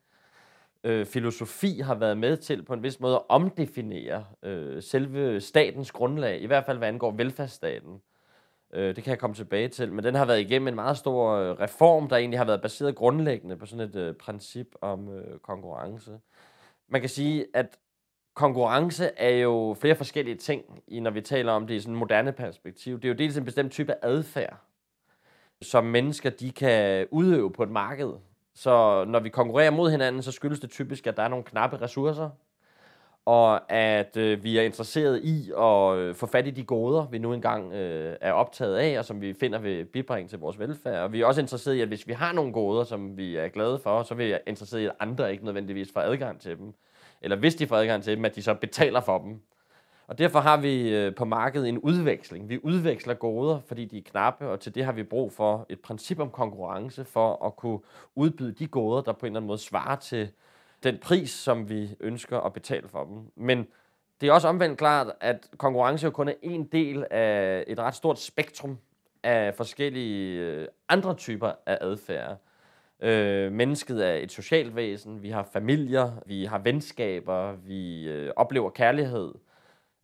øh, 0.85 1.07
filosofi 1.07 1.81
har 1.81 1.95
været 1.95 2.19
med 2.19 2.37
til 2.37 2.63
på 2.63 2.75
en 2.75 2.83
vis 2.83 3.01
måde 3.01 3.15
at 3.15 3.23
omdefinere 3.29 4.25
øh, 4.43 4.83
selve 4.83 5.41
statens 5.41 5.93
grundlag, 5.93 6.43
i 6.43 6.47
hvert 6.47 6.67
fald 6.67 6.79
hvad 6.79 6.89
angår 6.89 7.11
velfærdsstaten. 7.11 8.01
Øh, 8.75 8.97
det 8.97 9.05
kan 9.05 9.11
jeg 9.11 9.19
komme 9.19 9.37
tilbage 9.37 9.69
til, 9.69 9.93
men 9.93 10.05
den 10.05 10.15
har 10.15 10.25
været 10.25 10.41
igennem 10.41 10.69
en 10.69 10.75
meget 10.75 10.97
stor 10.97 11.31
øh, 11.31 11.51
reform, 11.51 12.09
der 12.09 12.17
egentlig 12.17 12.41
har 12.41 12.45
været 12.45 12.63
baseret 12.63 12.95
grundlæggende 12.95 13.57
på 13.57 13.67
sådan 13.67 13.89
et 13.89 13.97
øh, 13.97 14.15
princip 14.15 14.75
om 14.81 15.09
øh, 15.09 15.39
konkurrence. 15.39 16.11
Man 16.89 17.01
kan 17.01 17.11
sige, 17.11 17.47
at 17.55 17.79
konkurrence 18.35 19.11
er 19.17 19.37
jo 19.37 19.77
flere 19.81 19.95
forskellige 19.95 20.37
ting, 20.37 20.65
når 20.89 21.11
vi 21.11 21.21
taler 21.21 21.53
om 21.53 21.67
det 21.67 21.75
i 21.75 21.81
sådan 21.81 21.95
en 21.95 21.99
moderne 21.99 22.33
perspektiv. 22.33 22.97
Det 22.97 23.05
er 23.05 23.09
jo 23.09 23.19
dels 23.19 23.37
en 23.37 23.45
bestemt 23.45 23.73
type 23.73 23.95
adfærd, 24.03 24.57
som 25.63 25.85
mennesker 25.85 26.31
de 26.31 26.51
kan 26.51 27.07
udøve 27.11 27.53
på 27.53 27.63
et 27.63 27.71
marked. 27.71 28.13
Så 28.55 29.05
når 29.09 29.21
vi 29.21 29.29
konkurrerer 29.29 29.71
mod 29.71 29.91
hinanden, 29.91 30.23
så 30.23 30.33
skyldes 30.33 30.61
det 30.61 30.71
typisk, 30.71 31.07
at 31.07 31.17
der 31.17 31.23
er 31.23 31.29
nogle 31.29 31.45
knappe 31.45 31.81
ressourcer, 31.81 32.31
og 33.27 33.73
at 33.73 34.17
øh, 34.17 34.45
vi 34.45 34.59
er 34.59 34.63
interesseret 34.63 35.25
i 35.25 35.53
at 35.59 35.97
øh, 35.97 36.15
få 36.15 36.27
fat 36.27 36.47
i 36.47 36.51
de 36.51 36.65
goder, 36.65 37.07
vi 37.07 37.19
nu 37.19 37.33
engang 37.33 37.73
øh, 37.73 38.17
er 38.21 38.33
optaget 38.33 38.77
af, 38.77 38.99
og 38.99 39.05
som 39.05 39.21
vi 39.21 39.35
finder 39.35 39.59
vil 39.59 39.85
bibringe 39.85 40.29
til 40.29 40.39
vores 40.39 40.59
velfærd. 40.59 41.03
Og 41.03 41.13
vi 41.13 41.21
er 41.21 41.27
også 41.27 41.41
interesseret 41.41 41.75
i, 41.75 41.81
at 41.81 41.89
hvis 41.89 42.07
vi 42.07 42.13
har 42.13 42.33
nogle 42.33 42.53
goder, 42.53 42.85
som 42.85 43.17
vi 43.17 43.37
er 43.37 43.49
glade 43.49 43.79
for, 43.79 44.03
så 44.03 44.15
er 44.15 44.19
vi 44.19 44.35
interesseret 44.47 44.81
i, 44.81 44.85
at 44.85 44.93
andre 45.01 45.33
ikke 45.33 45.45
nødvendigvis 45.45 45.93
får 45.93 46.01
adgang 46.01 46.41
til 46.41 46.59
dem. 46.59 46.75
Eller 47.23 47.37
hvis 47.37 47.55
de 47.55 47.67
får 47.67 47.77
adgang 47.77 48.03
til 48.03 48.17
dem, 48.17 48.25
at 48.25 48.37
de 48.37 48.43
så 48.43 48.55
betaler 48.55 49.01
for 49.01 49.19
dem. 49.19 49.41
Og 50.07 50.19
derfor 50.19 50.39
har 50.39 50.57
vi 50.57 50.97
øh, 50.97 51.15
på 51.15 51.25
markedet 51.25 51.69
en 51.69 51.79
udveksling. 51.79 52.49
Vi 52.49 52.61
udveksler 52.63 53.15
goder, 53.15 53.61
fordi 53.67 53.85
de 53.85 53.99
er 53.99 54.03
knappe, 54.03 54.49
og 54.49 54.61
til 54.61 54.75
det 54.75 54.85
har 54.85 54.93
vi 54.93 55.03
brug 55.03 55.33
for 55.33 55.67
et 55.69 55.81
princip 55.81 56.19
om 56.19 56.31
konkurrence 56.31 57.05
for 57.05 57.47
at 57.47 57.57
kunne 57.57 57.79
udbyde 58.15 58.53
de 58.53 58.67
goder, 58.67 59.03
der 59.03 59.13
på 59.13 59.27
en 59.27 59.33
eller 59.33 59.41
anden 59.41 59.47
måde 59.47 59.59
svarer 59.59 59.97
til 59.97 60.29
den 60.85 60.99
pris, 60.99 61.31
som 61.31 61.69
vi 61.69 61.97
ønsker 62.01 62.41
at 62.41 62.53
betale 62.53 62.89
for 62.89 63.05
dem. 63.05 63.23
Men 63.37 63.67
det 64.21 64.29
er 64.29 64.33
også 64.33 64.49
omvendt 64.49 64.79
klart, 64.79 65.13
at 65.21 65.47
konkurrence 65.59 66.05
jo 66.05 66.11
kun 66.11 66.29
er 66.29 66.35
en 66.43 66.65
del 66.65 67.07
af 67.11 67.65
et 67.67 67.79
ret 67.79 67.95
stort 67.95 68.19
spektrum 68.19 68.79
af 69.23 69.55
forskellige 69.55 70.41
øh, 70.41 70.69
andre 70.89 71.15
typer 71.15 71.53
af 71.67 71.79
adfærd. 71.81 72.39
Øh, 73.03 73.53
mennesket 73.53 74.07
er 74.07 74.15
et 74.15 74.33
socialt 74.33 74.77
væsen, 74.77 75.23
vi 75.23 75.31
har 75.31 75.49
familier, 75.53 76.13
vi 76.27 76.45
har 76.45 76.59
venskaber, 76.59 77.53
vi 77.53 78.09
øh, 78.09 78.33
oplever 78.37 78.71
kærlighed. 78.71 79.35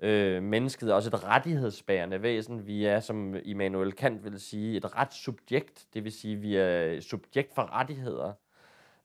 Øh, 0.03 0.43
mennesket 0.43 0.90
er 0.90 0.95
også 0.95 1.11
et 1.11 1.25
rettighedsbærende 1.25 2.23
væsen. 2.23 2.66
Vi 2.66 2.85
er, 2.85 3.01
som 3.01 3.37
Immanuel 3.45 3.93
Kant 3.93 4.25
vil 4.25 4.40
sige, 4.40 4.77
et 4.77 4.97
retssubjekt, 4.97 5.87
det 5.95 6.05
vil 6.05 6.12
sige, 6.12 6.37
vi 6.37 6.57
er 6.57 7.01
subjekt 7.01 7.55
for 7.55 7.73
rettigheder 7.73 8.33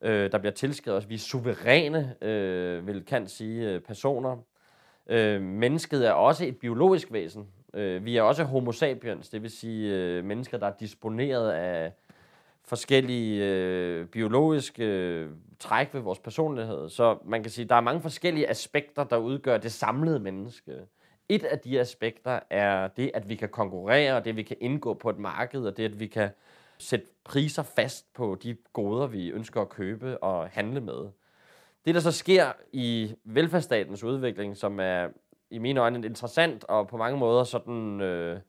øh, 0.02 0.32
der 0.32 0.38
bliver 0.38 0.52
tilskrevet 0.52 0.98
os. 0.98 1.08
Vi 1.08 1.14
er 1.14 1.18
suveræne, 1.18 2.14
øh, 2.22 2.86
vil 2.86 3.04
kan 3.04 3.26
sige, 3.26 3.70
øh, 3.70 3.80
personer. 3.80 4.36
Øh, 5.06 5.42
mennesket 5.42 6.06
er 6.06 6.12
også 6.12 6.46
et 6.46 6.58
biologisk 6.58 7.12
væsen. 7.12 7.46
Øh, 7.74 8.04
vi 8.04 8.16
er 8.16 8.22
også 8.22 8.44
homo 8.44 8.72
sapiens, 8.72 9.28
det 9.28 9.42
vil 9.42 9.50
sige 9.50 9.94
øh, 9.94 10.24
mennesker, 10.24 10.58
der 10.58 10.66
er 10.66 10.72
disponeret 10.80 11.50
af 11.50 11.92
forskellige 12.64 13.44
øh, 13.44 14.06
biologiske 14.06 14.84
øh, 14.84 15.30
træk 15.58 15.94
ved 15.94 16.00
vores 16.00 16.18
personlighed. 16.18 16.88
Så 16.88 17.18
man 17.24 17.42
kan 17.42 17.50
sige, 17.50 17.64
der 17.64 17.74
er 17.74 17.80
mange 17.80 18.00
forskellige 18.00 18.50
aspekter, 18.50 19.04
der 19.04 19.16
udgør 19.16 19.58
det 19.58 19.72
samlede 19.72 20.18
menneske. 20.20 20.72
Et 21.28 21.44
af 21.44 21.58
de 21.58 21.80
aspekter 21.80 22.40
er 22.50 22.88
det, 22.88 23.10
at 23.14 23.28
vi 23.28 23.34
kan 23.34 23.48
konkurrere, 23.48 24.16
og 24.16 24.24
det, 24.24 24.36
vi 24.36 24.42
kan 24.42 24.56
indgå 24.60 24.94
på 24.94 25.10
et 25.10 25.18
marked, 25.18 25.66
og 25.66 25.76
det, 25.76 25.84
at 25.84 26.00
vi 26.00 26.06
kan 26.06 26.30
sætte 26.78 27.06
priser 27.24 27.62
fast 27.62 28.12
på 28.14 28.38
de 28.42 28.56
goder, 28.72 29.06
vi 29.06 29.28
ønsker 29.30 29.60
at 29.60 29.68
købe 29.68 30.22
og 30.22 30.48
handle 30.48 30.80
med. 30.80 31.08
Det, 31.84 31.94
der 31.94 32.00
så 32.00 32.12
sker 32.12 32.52
i 32.72 33.14
velfærdsstatens 33.24 34.04
udvikling, 34.04 34.56
som 34.56 34.80
er 34.80 35.08
i 35.50 35.58
mine 35.58 35.80
øjne 35.80 36.06
interessant 36.06 36.64
og 36.64 36.88
på 36.88 36.96
mange 36.96 37.18
måder 37.18 37.44
sådan 37.44 38.00
øh, 38.00 38.40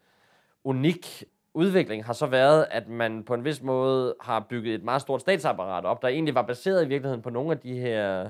unik 0.63 1.24
udvikling, 1.54 2.06
har 2.06 2.13
så 2.13 2.26
været, 2.26 2.68
at 2.72 2.88
man 2.88 3.24
på 3.24 3.34
en 3.34 3.46
vis 3.46 3.62
måde 3.62 4.16
har 4.22 4.46
bygget 4.50 4.76
et 4.76 4.84
meget 4.84 5.02
stort 5.02 5.22
statsapparat 5.22 5.86
op, 5.86 6.02
der 6.02 6.08
egentlig 6.08 6.36
var 6.36 6.42
baseret 6.42 6.86
i 6.86 6.88
virkeligheden 6.88 7.22
på 7.22 7.30
nogle 7.30 7.52
af 7.52 7.58
de 7.58 7.80
her 7.80 8.30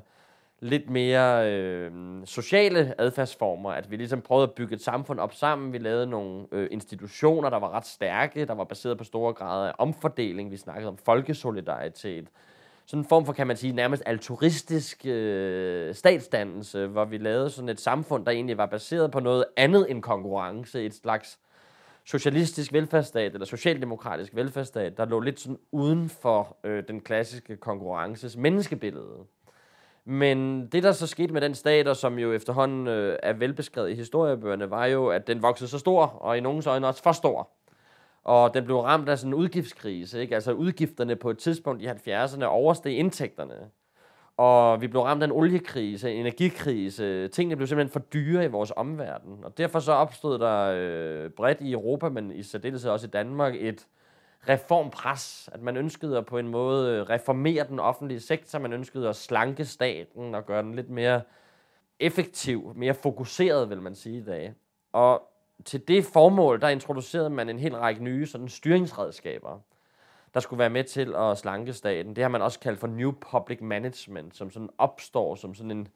lidt 0.60 0.90
mere 0.90 1.52
øh, 1.52 1.92
sociale 2.26 3.02
adfærdsformer, 3.02 3.72
at 3.72 3.92
vi 3.92 3.96
ligesom 3.96 4.22
prøvede 4.22 4.44
at 4.44 4.54
bygge 4.54 4.76
et 4.76 4.82
samfund 4.82 5.20
op 5.20 5.34
sammen. 5.34 5.74
Vi 5.74 5.78
lavede 5.78 6.08
nogle 6.08 6.46
øh, 6.52 6.68
institutioner, 6.72 7.50
der 7.50 7.58
var 7.58 7.72
ret 7.72 7.86
stærke, 7.86 8.46
der 8.46 8.54
var 8.54 8.64
baseret 8.64 8.98
på 8.98 9.04
store 9.04 9.34
grader 9.34 9.68
af 9.68 9.74
omfordeling. 9.78 10.52
Vi 10.52 10.58
snakkede 10.58 10.88
om 10.88 10.98
folkesolidaritet. 10.98 12.28
Sådan 12.86 13.04
en 13.04 13.10
form 13.10 13.26
for, 13.26 13.34
kan 13.34 13.48
man 13.48 13.58
sige, 13.58 13.74
nærmest 13.74 14.04
altruistisk 14.06 15.06
øh, 15.06 15.96
statsdannelse, 15.96 16.88
hvor 16.88 17.06
vi 17.06 17.18
lavede 17.18 17.50
sådan 17.50 17.70
et 17.70 17.82
samfund, 17.82 18.26
der 18.26 18.32
egentlig 18.32 18.58
var 18.58 18.66
baseret 18.66 19.12
på 19.12 19.20
noget 19.20 19.46
andet 19.58 19.92
end 19.92 20.02
konkurrence. 20.02 20.86
Et 20.86 20.94
slags 20.94 21.40
socialistisk 22.06 22.74
velfærdsstat, 22.74 23.34
eller 23.34 23.46
socialdemokratisk 23.46 24.36
velfærdsstat, 24.36 24.98
der 24.98 25.06
lå 25.06 25.20
lidt 25.20 25.40
sådan 25.40 25.60
uden 25.72 26.10
for 26.10 26.58
øh, 26.64 26.84
den 26.88 27.02
klassiske 27.02 27.58
konkurrences 27.58 28.38
menneskebillede. 28.38 29.26
Men 30.10 30.68
det, 30.68 30.84
der 30.84 30.92
så 30.92 31.08
skete 31.08 31.34
med 31.34 31.42
den 31.42 31.56
stat, 31.56 31.98
som 31.98 32.20
jo 32.20 32.34
efterhånden 32.34 32.88
øh, 32.88 33.18
er 33.24 33.34
velbeskrevet 33.34 33.90
i 33.90 33.94
historiebøgerne, 33.94 34.70
var 34.70 34.86
jo, 34.86 35.08
at 35.08 35.28
den 35.28 35.42
voksede 35.42 35.70
så 35.70 35.80
stor, 35.80 36.06
og 36.06 36.38
i 36.38 36.42
nogens 36.42 36.68
øjne 36.68 36.88
også 36.88 37.04
for 37.04 37.12
stor. 37.12 37.50
Og 38.24 38.54
den 38.54 38.66
blev 38.66 38.78
ramt 38.78 39.10
af 39.10 39.18
sådan 39.18 39.30
en 39.30 39.34
udgiftskrise. 39.34 40.22
Ikke? 40.22 40.36
Altså 40.36 40.52
udgifterne 40.52 41.16
på 41.16 41.30
et 41.30 41.38
tidspunkt 41.38 41.82
i 41.82 41.88
70'erne 41.88 42.44
oversteg 42.44 42.98
indtægterne. 42.98 43.54
Og 44.38 44.82
vi 44.82 44.88
blev 44.88 45.02
ramt 45.02 45.24
af 45.24 45.28
en 45.28 45.32
oliekrise, 45.32 46.12
en 46.12 46.20
energikrise. 46.20 47.28
Tingene 47.28 47.56
blev 47.56 47.68
simpelthen 47.68 47.94
for 47.94 48.00
dyre 48.00 48.46
i 48.46 48.48
vores 48.48 48.74
omverden. 48.76 49.44
Og 49.44 49.58
derfor 49.58 49.80
så 49.80 49.92
opstod 49.92 50.40
der 50.40 50.74
øh, 50.76 51.30
bredt 51.30 51.62
i 51.62 51.72
Europa, 51.72 52.10
men 52.10 52.32
i 52.32 52.44
særdeleshed 52.44 52.92
også 52.92 53.08
i 53.08 53.10
Danmark, 53.10 53.54
et 53.60 53.88
reformpres, 54.50 55.50
at 55.52 55.62
man 55.62 55.78
ønskede 55.78 56.18
at 56.18 56.26
på 56.26 56.38
en 56.38 56.48
måde 56.48 56.96
øh, 56.96 57.02
reformere 57.02 57.68
den 57.68 57.80
offentlige 57.80 58.20
sektor, 58.20 58.60
man 58.60 58.74
ønskede 58.74 59.10
at 59.10 59.16
slanke 59.16 59.66
staten 59.66 60.36
og 60.36 60.46
gøre 60.46 60.64
den 60.64 60.76
lidt 60.76 60.90
mere 60.90 61.22
effektiv, 62.00 62.74
mere 62.76 62.94
fokuseret, 62.94 63.70
vil 63.70 63.82
man 63.82 63.96
sige 63.96 64.18
i 64.18 64.24
dag. 64.24 64.54
Og 64.94 65.22
til 65.66 65.88
det 65.88 66.06
formål, 66.06 66.62
der 66.62 66.70
introducerede 66.70 67.30
man 67.30 67.50
en 67.50 67.60
hel 67.60 67.76
række 67.76 68.04
nye 68.04 68.26
sådan 68.26 68.48
styringsredskaber, 68.48 69.60
der 70.34 70.40
skulle 70.40 70.60
være 70.60 70.70
med 70.70 70.84
til 70.84 71.16
at 71.16 71.38
slanke 71.38 71.74
staten. 71.74 72.16
Det 72.16 72.24
har 72.24 72.30
man 72.30 72.42
også 72.42 72.60
kaldt 72.60 72.80
for 72.80 72.88
New 72.88 73.12
Public 73.12 73.62
Management, 73.62 74.36
som 74.36 74.52
sådan 74.52 74.70
opstår 74.78 75.36
som 75.36 75.56
sådan 75.56 75.72
en, 75.72 75.88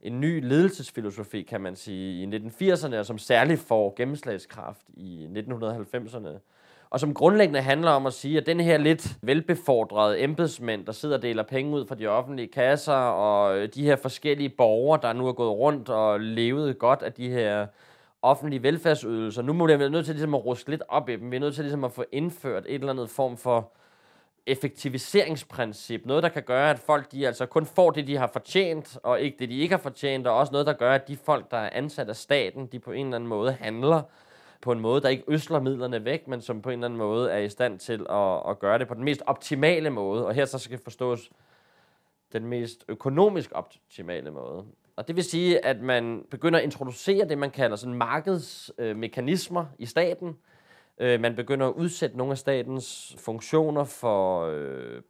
en 0.00 0.20
ny 0.20 0.48
ledelsesfilosofi, 0.48 1.42
kan 1.42 1.60
man 1.60 1.76
sige, 1.76 2.22
i 2.22 2.46
1980'erne, 2.46 2.96
og 2.96 3.06
som 3.06 3.18
særligt 3.18 3.60
får 3.60 3.94
gennemslagskraft 3.96 4.82
i 4.88 5.28
1990'erne 5.36 6.38
og 6.90 7.00
som 7.00 7.14
grundlæggende 7.14 7.60
handler 7.60 7.90
om 7.90 8.06
at 8.06 8.12
sige, 8.12 8.38
at 8.38 8.46
den 8.46 8.60
her 8.60 8.78
lidt 8.78 9.16
velbefordrede 9.22 10.20
embedsmænd, 10.20 10.86
der 10.86 10.92
sidder 10.92 11.16
og 11.16 11.22
deler 11.22 11.42
penge 11.42 11.76
ud 11.76 11.86
fra 11.86 11.94
de 11.94 12.06
offentlige 12.06 12.48
kasser, 12.48 12.92
og 12.92 13.58
øh, 13.58 13.68
de 13.74 13.84
her 13.84 13.96
forskellige 13.96 14.48
borgere, 14.48 15.00
der 15.02 15.12
nu 15.12 15.28
er 15.28 15.32
gået 15.32 15.50
rundt 15.50 15.88
og 15.88 16.20
levet 16.20 16.78
godt 16.78 17.02
af 17.02 17.12
de 17.12 17.30
her 17.30 17.66
offentlige 18.22 18.62
velfærdsydelser, 18.62 19.42
nu 19.42 19.52
må 19.52 19.66
vi 19.66 19.78
være 19.78 19.90
nødt 19.90 20.04
til 20.04 20.14
ligesom 20.14 20.34
at 20.34 20.44
ruske 20.44 20.70
lidt 20.70 20.82
op 20.88 21.08
i 21.08 21.16
dem. 21.16 21.30
Vi 21.30 21.36
er 21.36 21.40
nødt 21.40 21.54
til 21.54 21.64
ligesom 21.64 21.84
at 21.84 21.92
få 21.92 22.04
indført 22.12 22.64
et 22.68 22.74
eller 22.74 22.90
andet 22.90 23.10
form 23.10 23.36
for 23.36 23.72
effektiviseringsprincip. 24.46 26.06
Noget, 26.06 26.22
der 26.22 26.28
kan 26.28 26.42
gøre, 26.42 26.70
at 26.70 26.78
folk 26.78 27.12
de 27.12 27.26
altså 27.26 27.46
kun 27.46 27.66
får 27.66 27.90
det, 27.90 28.06
de 28.06 28.16
har 28.16 28.30
fortjent, 28.32 28.98
og 29.02 29.20
ikke 29.20 29.36
det, 29.38 29.48
de 29.48 29.58
ikke 29.58 29.74
har 29.74 29.82
fortjent, 29.82 30.26
og 30.26 30.36
også 30.36 30.52
noget, 30.52 30.66
der 30.66 30.72
gør, 30.72 30.92
at 30.92 31.08
de 31.08 31.16
folk, 31.16 31.50
der 31.50 31.56
er 31.56 31.70
ansat 31.72 32.08
af 32.08 32.16
staten, 32.16 32.66
de 32.66 32.78
på 32.78 32.92
en 32.92 33.06
eller 33.06 33.16
anden 33.16 33.28
måde 33.28 33.52
handler 33.52 34.02
på 34.60 34.72
en 34.72 34.80
måde, 34.80 35.00
der 35.00 35.08
ikke 35.08 35.24
øsler 35.28 35.60
midlerne 35.60 36.04
væk, 36.04 36.28
men 36.28 36.40
som 36.40 36.62
på 36.62 36.70
en 36.70 36.72
eller 36.72 36.86
anden 36.86 36.98
måde 36.98 37.30
er 37.30 37.38
i 37.38 37.48
stand 37.48 37.78
til 37.78 38.06
at, 38.10 38.50
at 38.50 38.58
gøre 38.58 38.78
det 38.78 38.88
på 38.88 38.94
den 38.94 39.04
mest 39.04 39.22
optimale 39.26 39.90
måde. 39.90 40.26
Og 40.26 40.34
her 40.34 40.44
så 40.44 40.58
skal 40.58 40.78
forstås 40.78 41.30
den 42.32 42.46
mest 42.46 42.84
økonomisk 42.88 43.50
optimale 43.54 44.30
måde. 44.30 44.64
Og 44.96 45.08
det 45.08 45.16
vil 45.16 45.24
sige, 45.24 45.64
at 45.64 45.80
man 45.80 46.24
begynder 46.30 46.58
at 46.58 46.64
introducere 46.64 47.28
det, 47.28 47.38
man 47.38 47.50
kalder 47.50 47.76
sådan 47.76 47.94
markedsmekanismer 47.94 49.66
i 49.78 49.86
staten. 49.86 50.36
Øh, 50.98 51.20
man 51.20 51.36
begynder 51.36 51.68
at 51.68 51.72
udsætte 51.72 52.16
nogle 52.16 52.30
af 52.30 52.38
statens 52.38 53.16
funktioner 53.18 53.84
for 53.84 54.46
øh, 54.46 55.02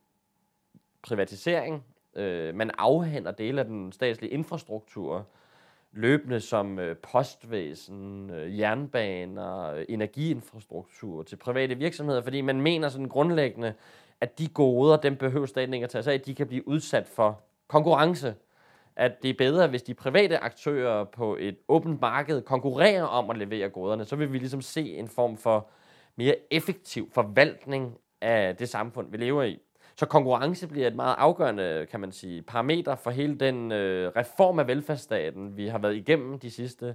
privatisering. 1.02 1.84
Øh, 2.16 2.54
man 2.54 2.70
afhænder 2.78 3.30
dele 3.30 3.60
af 3.60 3.66
den 3.66 3.92
statslige 3.92 4.32
infrastruktur 4.32 5.26
løbende 5.92 6.40
som 6.40 6.78
øh, 6.78 6.96
postvæsen, 6.96 8.30
øh, 8.30 8.58
jernbaner, 8.58 9.72
øh, 9.72 9.84
energiinfrastruktur 9.88 11.22
til 11.22 11.36
private 11.36 11.74
virksomheder, 11.74 12.22
fordi 12.22 12.40
man 12.40 12.60
mener 12.60 12.88
sådan 12.88 13.08
grundlæggende, 13.08 13.74
at 14.20 14.38
de 14.38 14.48
goder, 14.48 14.96
dem 14.96 15.16
behøver 15.16 15.46
staten 15.46 15.74
ikke 15.74 15.84
at 15.84 15.90
tage 15.90 16.02
sig 16.02 16.12
af, 16.12 16.20
de 16.20 16.34
kan 16.34 16.46
blive 16.46 16.68
udsat 16.68 17.08
for 17.08 17.40
konkurrence. 17.68 18.34
At 18.96 19.22
det 19.22 19.30
er 19.30 19.34
bedre, 19.38 19.68
hvis 19.68 19.82
de 19.82 19.94
private 19.94 20.38
aktører 20.38 21.04
på 21.04 21.36
et 21.40 21.56
åbent 21.68 22.00
marked 22.00 22.42
konkurrerer 22.42 23.02
om 23.02 23.30
at 23.30 23.38
levere 23.38 23.68
goderne, 23.68 24.04
så 24.04 24.16
vil 24.16 24.32
vi 24.32 24.38
ligesom 24.38 24.60
se 24.60 24.96
en 24.96 25.08
form 25.08 25.36
for 25.36 25.68
mere 26.16 26.34
effektiv 26.50 27.10
forvaltning 27.12 27.98
af 28.20 28.56
det 28.56 28.68
samfund, 28.68 29.10
vi 29.10 29.16
lever 29.16 29.42
i. 29.42 29.58
Så 30.00 30.06
konkurrence 30.06 30.66
bliver 30.66 30.86
et 30.86 30.94
meget 30.94 31.14
afgørende, 31.18 31.86
kan 31.90 32.00
man 32.00 32.12
sige, 32.12 32.42
parameter 32.42 32.94
for 32.94 33.10
hele 33.10 33.34
den 33.34 33.72
øh, 33.72 34.12
reform 34.16 34.58
af 34.58 34.66
velfærdsstaten, 34.66 35.56
vi 35.56 35.66
har 35.66 35.78
været 35.78 35.96
igennem 35.96 36.38
de 36.38 36.50
sidste 36.50 36.94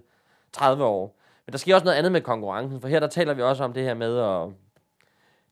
30 0.51 0.83
år. 0.83 1.17
Men 1.45 1.51
der 1.51 1.57
sker 1.57 1.75
også 1.75 1.85
noget 1.85 1.97
andet 1.97 2.11
med 2.11 2.21
konkurrencen, 2.21 2.81
for 2.81 2.87
her 2.87 2.99
der 2.99 3.07
taler 3.07 3.33
vi 3.33 3.41
også 3.41 3.63
om 3.63 3.73
det 3.73 3.83
her 3.83 3.93
med 3.93 4.19
at, 4.19 4.53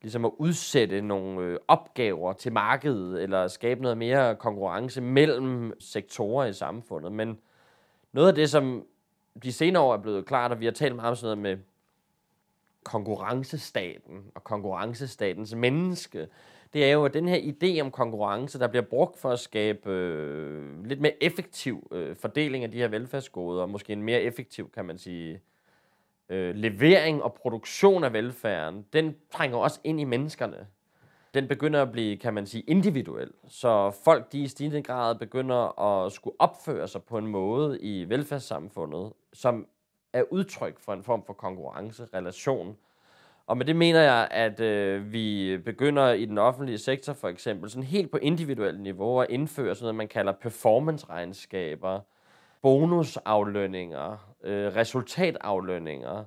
ligesom 0.02 0.26
at 0.26 0.32
udsætte 0.38 1.02
nogle 1.02 1.42
øh, 1.42 1.60
opgaver 1.68 2.34
til 2.34 2.54
markedet, 2.54 3.24
eller 3.24 3.48
skabe 3.48 3.82
noget 3.82 3.98
mere 3.98 4.36
konkurrence 4.36 5.02
mellem 5.02 5.74
sektorer 5.80 6.46
i 6.46 6.54
samfundet. 6.54 7.12
Men 7.12 7.40
noget 8.12 8.28
af 8.28 8.36
det, 8.36 8.50
som 8.50 8.86
de 9.44 9.54
senere 9.54 9.84
år 9.84 9.94
er 9.94 10.02
blevet 10.02 10.26
klart, 10.26 10.52
og 10.52 10.60
vi 10.60 10.66
har 10.66 10.72
talt 10.72 10.96
meget 10.96 11.10
om 11.10 11.16
sådan 11.16 11.38
noget 11.38 11.58
med 11.58 11.66
konkurrencestaten 12.84 14.24
og 14.36 14.44
konkurrencestatens 14.44 15.56
menneske, 15.56 16.28
det 16.74 16.86
er 16.86 16.92
jo, 16.92 17.06
at 17.06 17.14
den 17.14 17.28
her 17.28 17.38
idé 17.38 17.82
om 17.82 17.92
konkurrence, 17.92 18.60
der 18.60 18.68
bliver 18.68 18.84
brugt 18.84 19.20
for 19.20 19.30
at 19.30 19.40
skabe 19.40 19.90
øh, 19.90 20.86
lidt 20.86 21.02
mere 21.02 21.24
effektiv 21.24 21.88
øh, 21.92 22.16
fordeling 22.16 22.64
af 22.64 22.72
de 22.72 22.78
her 22.78 22.88
velfærdsgoder, 22.88 23.62
og 23.62 23.70
måske 23.70 23.94
en 23.94 24.04
mere 24.04 24.22
effektiv, 24.22 24.72
kan 24.72 24.86
man 24.86 24.98
sige, 24.98 25.42
øh, 26.30 26.56
levering 26.56 27.24
og 27.24 27.34
produktion 27.34 28.04
af 28.04 28.14
velfærden, 28.14 28.86
den 28.94 29.16
trænger 29.32 29.58
også 29.58 29.80
ind 29.84 30.02
i 30.02 30.04
menneskerne. 30.04 30.68
Den 31.34 31.48
begynder 31.48 31.82
at 31.82 31.92
blive, 31.92 32.18
kan 32.18 32.34
man 32.34 32.46
sige, 32.46 32.64
individuel. 32.68 33.32
Så 33.48 33.92
folk, 34.04 34.32
de 34.32 34.40
i 34.40 34.48
stigende 34.48 34.84
grad 34.84 35.16
begynder 35.16 35.80
at 35.80 36.12
skulle 36.12 36.36
opføre 36.40 36.88
sig 36.88 37.04
på 37.04 37.18
en 37.18 37.28
måde 37.28 37.80
i 37.82 38.10
velfærdssamfundet, 38.10 39.14
som 39.34 39.68
er 40.14 40.24
udtryk 40.32 40.80
for 40.80 40.94
en 40.94 41.04
form 41.04 41.24
for 41.26 41.34
konkurrencerelation. 41.34 42.78
Og 43.48 43.58
med 43.58 43.66
det 43.66 43.76
mener 43.76 44.02
jeg, 44.02 44.28
at 44.32 44.60
øh, 44.60 45.14
vi 45.14 45.58
begynder 45.66 46.12
i 46.12 46.26
den 46.26 46.38
offentlige 46.38 46.78
sektor 46.78 47.14
for 47.14 47.28
eksempel, 47.28 47.70
sådan 47.70 47.84
helt 47.84 48.12
på 48.12 48.18
individuelt 48.18 48.82
niveau, 48.82 49.22
at 49.22 49.30
indføre 49.30 49.76
sådan 49.76 49.84
noget, 49.84 49.96
man 49.96 50.08
kalder 50.08 50.32
performance-regnskaber, 50.32 52.00
bonusaflønninger, 52.62 54.36
øh, 54.44 54.76
resultataflønninger, 54.76 56.24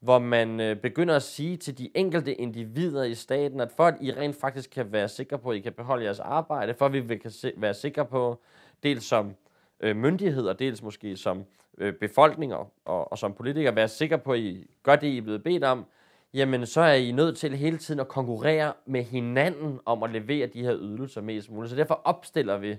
hvor 0.00 0.18
man 0.18 0.60
øh, 0.60 0.76
begynder 0.76 1.16
at 1.16 1.22
sige 1.22 1.56
til 1.56 1.78
de 1.78 1.90
enkelte 1.94 2.34
individer 2.34 3.04
i 3.04 3.14
staten, 3.14 3.60
at 3.60 3.72
for 3.76 3.84
at 3.84 3.94
I 4.00 4.12
rent 4.12 4.36
faktisk 4.40 4.70
kan 4.70 4.92
være 4.92 5.08
sikre 5.08 5.38
på, 5.38 5.50
at 5.50 5.56
I 5.56 5.60
kan 5.60 5.72
beholde 5.72 6.04
jeres 6.04 6.20
arbejde, 6.20 6.74
for 6.74 6.86
at 6.86 7.08
vi 7.08 7.16
kan 7.16 7.30
se, 7.30 7.52
være 7.56 7.74
sikre 7.74 8.04
på, 8.04 8.40
dels 8.82 9.04
som 9.04 9.34
øh, 9.80 9.96
myndigheder, 9.96 10.52
dels 10.52 10.82
måske 10.82 11.16
som 11.16 11.44
øh, 11.78 11.92
befolkninger 11.92 12.70
og, 12.84 13.12
og 13.12 13.18
som 13.18 13.34
politikere, 13.34 13.76
være 13.76 13.88
sikre 13.88 14.18
på, 14.18 14.32
at 14.32 14.38
I 14.38 14.66
gør 14.82 14.96
det, 14.96 15.06
I 15.06 15.18
er 15.18 15.22
blevet 15.22 15.42
bedt 15.42 15.64
om, 15.64 15.86
jamen 16.34 16.66
så 16.66 16.80
er 16.80 16.94
I 16.94 17.10
nødt 17.10 17.38
til 17.38 17.56
hele 17.56 17.78
tiden 17.78 18.00
at 18.00 18.08
konkurrere 18.08 18.72
med 18.86 19.02
hinanden 19.02 19.80
om 19.84 20.02
at 20.02 20.10
levere 20.10 20.46
de 20.46 20.62
her 20.62 20.76
ydelser 20.76 21.20
mest 21.20 21.50
muligt. 21.50 21.70
Så 21.70 21.76
derfor 21.76 22.00
opstiller 22.04 22.58
vi 22.58 22.76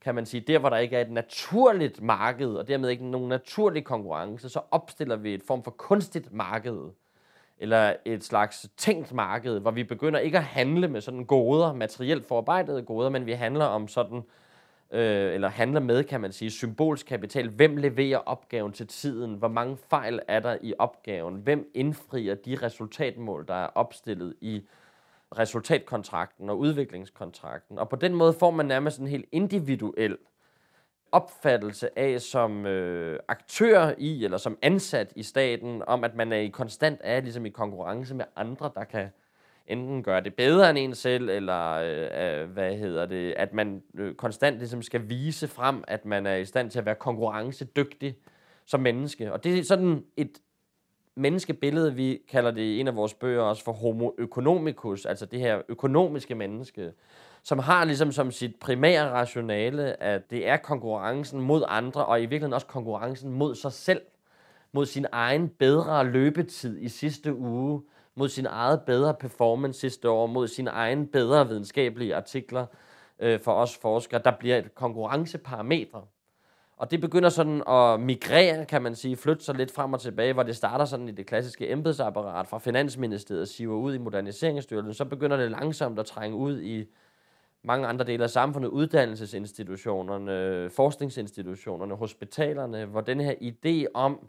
kan 0.00 0.14
man 0.14 0.26
sige, 0.26 0.40
der 0.40 0.58
hvor 0.58 0.68
der 0.68 0.76
ikke 0.76 0.96
er 0.96 1.00
et 1.00 1.10
naturligt 1.10 2.02
marked, 2.02 2.48
og 2.48 2.68
dermed 2.68 2.88
ikke 2.88 3.06
nogen 3.06 3.28
naturlig 3.28 3.84
konkurrence, 3.84 4.48
så 4.48 4.60
opstiller 4.70 5.16
vi 5.16 5.34
et 5.34 5.42
form 5.42 5.62
for 5.62 5.70
kunstigt 5.70 6.32
marked, 6.32 6.78
eller 7.58 7.94
et 8.04 8.24
slags 8.24 8.68
tænkt 8.76 9.12
marked, 9.12 9.58
hvor 9.58 9.70
vi 9.70 9.84
begynder 9.84 10.20
ikke 10.20 10.38
at 10.38 10.44
handle 10.44 10.88
med 10.88 11.00
sådan 11.00 11.24
goder, 11.24 11.72
materielt 11.72 12.26
forarbejdede 12.26 12.82
goder, 12.82 13.08
men 13.10 13.26
vi 13.26 13.32
handler 13.32 13.64
om 13.64 13.88
sådan, 13.88 14.16
øh, 14.16 14.22
Øh, 14.92 15.34
eller 15.34 15.48
handler 15.48 15.80
med, 15.80 16.04
kan 16.04 16.20
man 16.20 16.32
sige, 16.32 16.50
symbolsk 16.50 17.06
kapital. 17.06 17.48
Hvem 17.48 17.76
leverer 17.76 18.18
opgaven 18.18 18.72
til 18.72 18.86
tiden? 18.86 19.34
Hvor 19.34 19.48
mange 19.48 19.76
fejl 19.90 20.20
er 20.28 20.40
der 20.40 20.56
i 20.62 20.74
opgaven? 20.78 21.36
Hvem 21.36 21.70
indfrier 21.74 22.34
de 22.34 22.58
resultatmål, 22.62 23.44
der 23.48 23.54
er 23.54 23.66
opstillet 23.66 24.34
i 24.40 24.62
resultatkontrakten 25.38 26.50
og 26.50 26.58
udviklingskontrakten. 26.58 27.78
Og 27.78 27.88
på 27.88 27.96
den 27.96 28.14
måde 28.14 28.32
får 28.32 28.50
man 28.50 28.66
nærmest 28.66 28.98
en 28.98 29.06
helt 29.06 29.26
individuel 29.32 30.16
opfattelse 31.12 31.98
af 31.98 32.20
som 32.20 32.66
øh, 32.66 33.20
aktør 33.28 33.92
i, 33.98 34.24
eller 34.24 34.38
som 34.38 34.58
ansat 34.62 35.12
i 35.16 35.22
staten, 35.22 35.82
om 35.86 36.04
at 36.04 36.14
man 36.14 36.32
er 36.32 36.36
i 36.36 36.48
konstant 36.48 37.00
er 37.04 37.20
ligesom 37.20 37.46
i 37.46 37.50
konkurrence 37.50 38.14
med 38.14 38.24
andre, 38.36 38.70
der 38.74 38.84
kan 38.84 39.08
enten 39.68 40.02
gøre 40.02 40.20
det 40.20 40.34
bedre 40.34 40.70
end 40.70 40.78
en 40.78 40.94
selv, 40.94 41.28
eller 41.28 41.72
øh, 41.72 42.40
øh, 42.40 42.50
hvad 42.50 42.76
hedder 42.76 43.06
det, 43.06 43.34
at 43.36 43.52
man 43.52 43.82
øh, 43.94 44.14
konstant 44.14 44.58
ligesom 44.58 44.82
skal 44.82 45.08
vise 45.08 45.48
frem, 45.48 45.84
at 45.88 46.04
man 46.04 46.26
er 46.26 46.34
i 46.34 46.44
stand 46.44 46.70
til 46.70 46.78
at 46.78 46.86
være 46.86 46.94
konkurrencedygtig 46.94 48.16
som 48.66 48.80
menneske. 48.80 49.32
Og 49.32 49.44
det 49.44 49.58
er 49.58 49.64
sådan 49.64 50.04
et 50.16 50.38
menneskebillede, 51.16 51.94
vi 51.94 52.18
kalder 52.28 52.50
det 52.50 52.62
i 52.62 52.80
en 52.80 52.88
af 52.88 52.96
vores 52.96 53.14
bøger 53.14 53.42
også 53.42 53.64
for 53.64 53.72
homo 53.72 54.10
economicus, 54.18 55.06
altså 55.06 55.26
det 55.26 55.40
her 55.40 55.62
økonomiske 55.68 56.34
menneske, 56.34 56.92
som 57.42 57.58
har 57.58 57.84
ligesom 57.84 58.12
som 58.12 58.30
sit 58.30 58.56
primære 58.60 59.10
rationale, 59.10 60.02
at 60.02 60.30
det 60.30 60.48
er 60.48 60.56
konkurrencen 60.56 61.40
mod 61.40 61.62
andre, 61.68 62.06
og 62.06 62.18
i 62.18 62.20
virkeligheden 62.20 62.52
også 62.52 62.66
konkurrencen 62.66 63.32
mod 63.32 63.54
sig 63.54 63.72
selv, 63.72 64.00
mod 64.72 64.86
sin 64.86 65.06
egen 65.12 65.48
bedre 65.48 66.04
løbetid 66.04 66.78
i 66.80 66.88
sidste 66.88 67.34
uge, 67.34 67.82
mod 68.16 68.28
sin 68.28 68.46
eget 68.46 68.80
bedre 68.86 69.14
performance 69.14 69.80
sidste 69.80 70.10
år, 70.10 70.26
mod 70.26 70.48
sine 70.48 70.70
egne 70.70 71.06
bedre 71.06 71.48
videnskabelige 71.48 72.16
artikler 72.16 72.66
øh, 73.18 73.40
for 73.40 73.52
os 73.52 73.76
forskere. 73.76 74.20
Der 74.24 74.32
bliver 74.38 74.58
et 74.58 74.74
konkurrenceparameter, 74.74 76.08
og 76.76 76.90
det 76.90 77.00
begynder 77.00 77.28
sådan 77.28 77.62
at 77.68 78.00
migrere, 78.00 78.64
kan 78.64 78.82
man 78.82 78.94
sige, 78.94 79.16
flytte 79.16 79.44
sig 79.44 79.54
lidt 79.54 79.72
frem 79.72 79.92
og 79.92 80.00
tilbage, 80.00 80.32
hvor 80.32 80.42
det 80.42 80.56
starter 80.56 80.84
sådan 80.84 81.08
i 81.08 81.12
det 81.12 81.26
klassiske 81.26 81.70
embedsapparat 81.70 82.46
fra 82.46 82.58
Finansministeriet, 82.58 83.48
siver 83.48 83.76
ud 83.76 83.94
i 83.94 83.98
moderniseringsstyrelsen, 83.98 84.94
så 84.94 85.04
begynder 85.04 85.36
det 85.36 85.50
langsomt 85.50 85.98
at 85.98 86.06
trænge 86.06 86.36
ud 86.36 86.60
i 86.60 86.84
mange 87.64 87.86
andre 87.86 88.04
dele 88.04 88.24
af 88.24 88.30
samfundet, 88.30 88.68
uddannelsesinstitutionerne, 88.68 90.70
forskningsinstitutionerne, 90.70 91.94
hospitalerne, 91.94 92.84
hvor 92.84 93.00
den 93.00 93.20
her 93.20 93.34
idé 93.34 93.84
om 93.94 94.28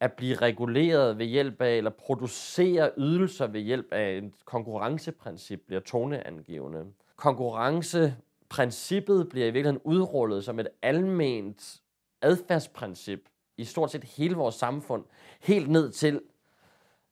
at 0.00 0.12
blive 0.12 0.36
reguleret 0.36 1.18
ved 1.18 1.26
hjælp 1.26 1.62
af, 1.62 1.76
eller 1.76 1.90
producere 1.90 2.90
ydelser 2.98 3.46
ved 3.46 3.60
hjælp 3.60 3.92
af 3.92 4.16
et 4.16 4.32
konkurrenceprincip, 4.44 5.60
bliver 5.66 5.80
toneangivende. 5.80 6.84
Konkurrenceprincippet 7.16 9.28
bliver 9.28 9.46
i 9.46 9.50
virkeligheden 9.50 9.80
udrullet 9.84 10.44
som 10.44 10.60
et 10.60 10.68
alment 10.82 11.80
adfærdsprincip 12.22 13.20
i 13.58 13.64
stort 13.64 13.90
set 13.90 14.04
hele 14.04 14.34
vores 14.34 14.54
samfund, 14.54 15.04
helt 15.40 15.70
ned 15.70 15.90
til, 15.90 16.20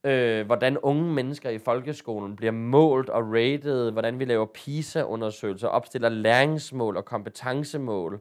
øh, 0.03 0.45
hvordan 0.45 0.77
unge 0.77 1.13
mennesker 1.13 1.49
i 1.49 1.57
folkeskolen 1.57 2.35
bliver 2.35 2.51
målt 2.51 3.09
og 3.09 3.33
rated, 3.33 3.91
hvordan 3.91 4.19
vi 4.19 4.25
laver 4.25 4.45
PISA-undersøgelser, 4.45 5.67
opstiller 5.67 6.09
læringsmål 6.09 6.97
og 6.97 7.05
kompetencemål, 7.05 8.19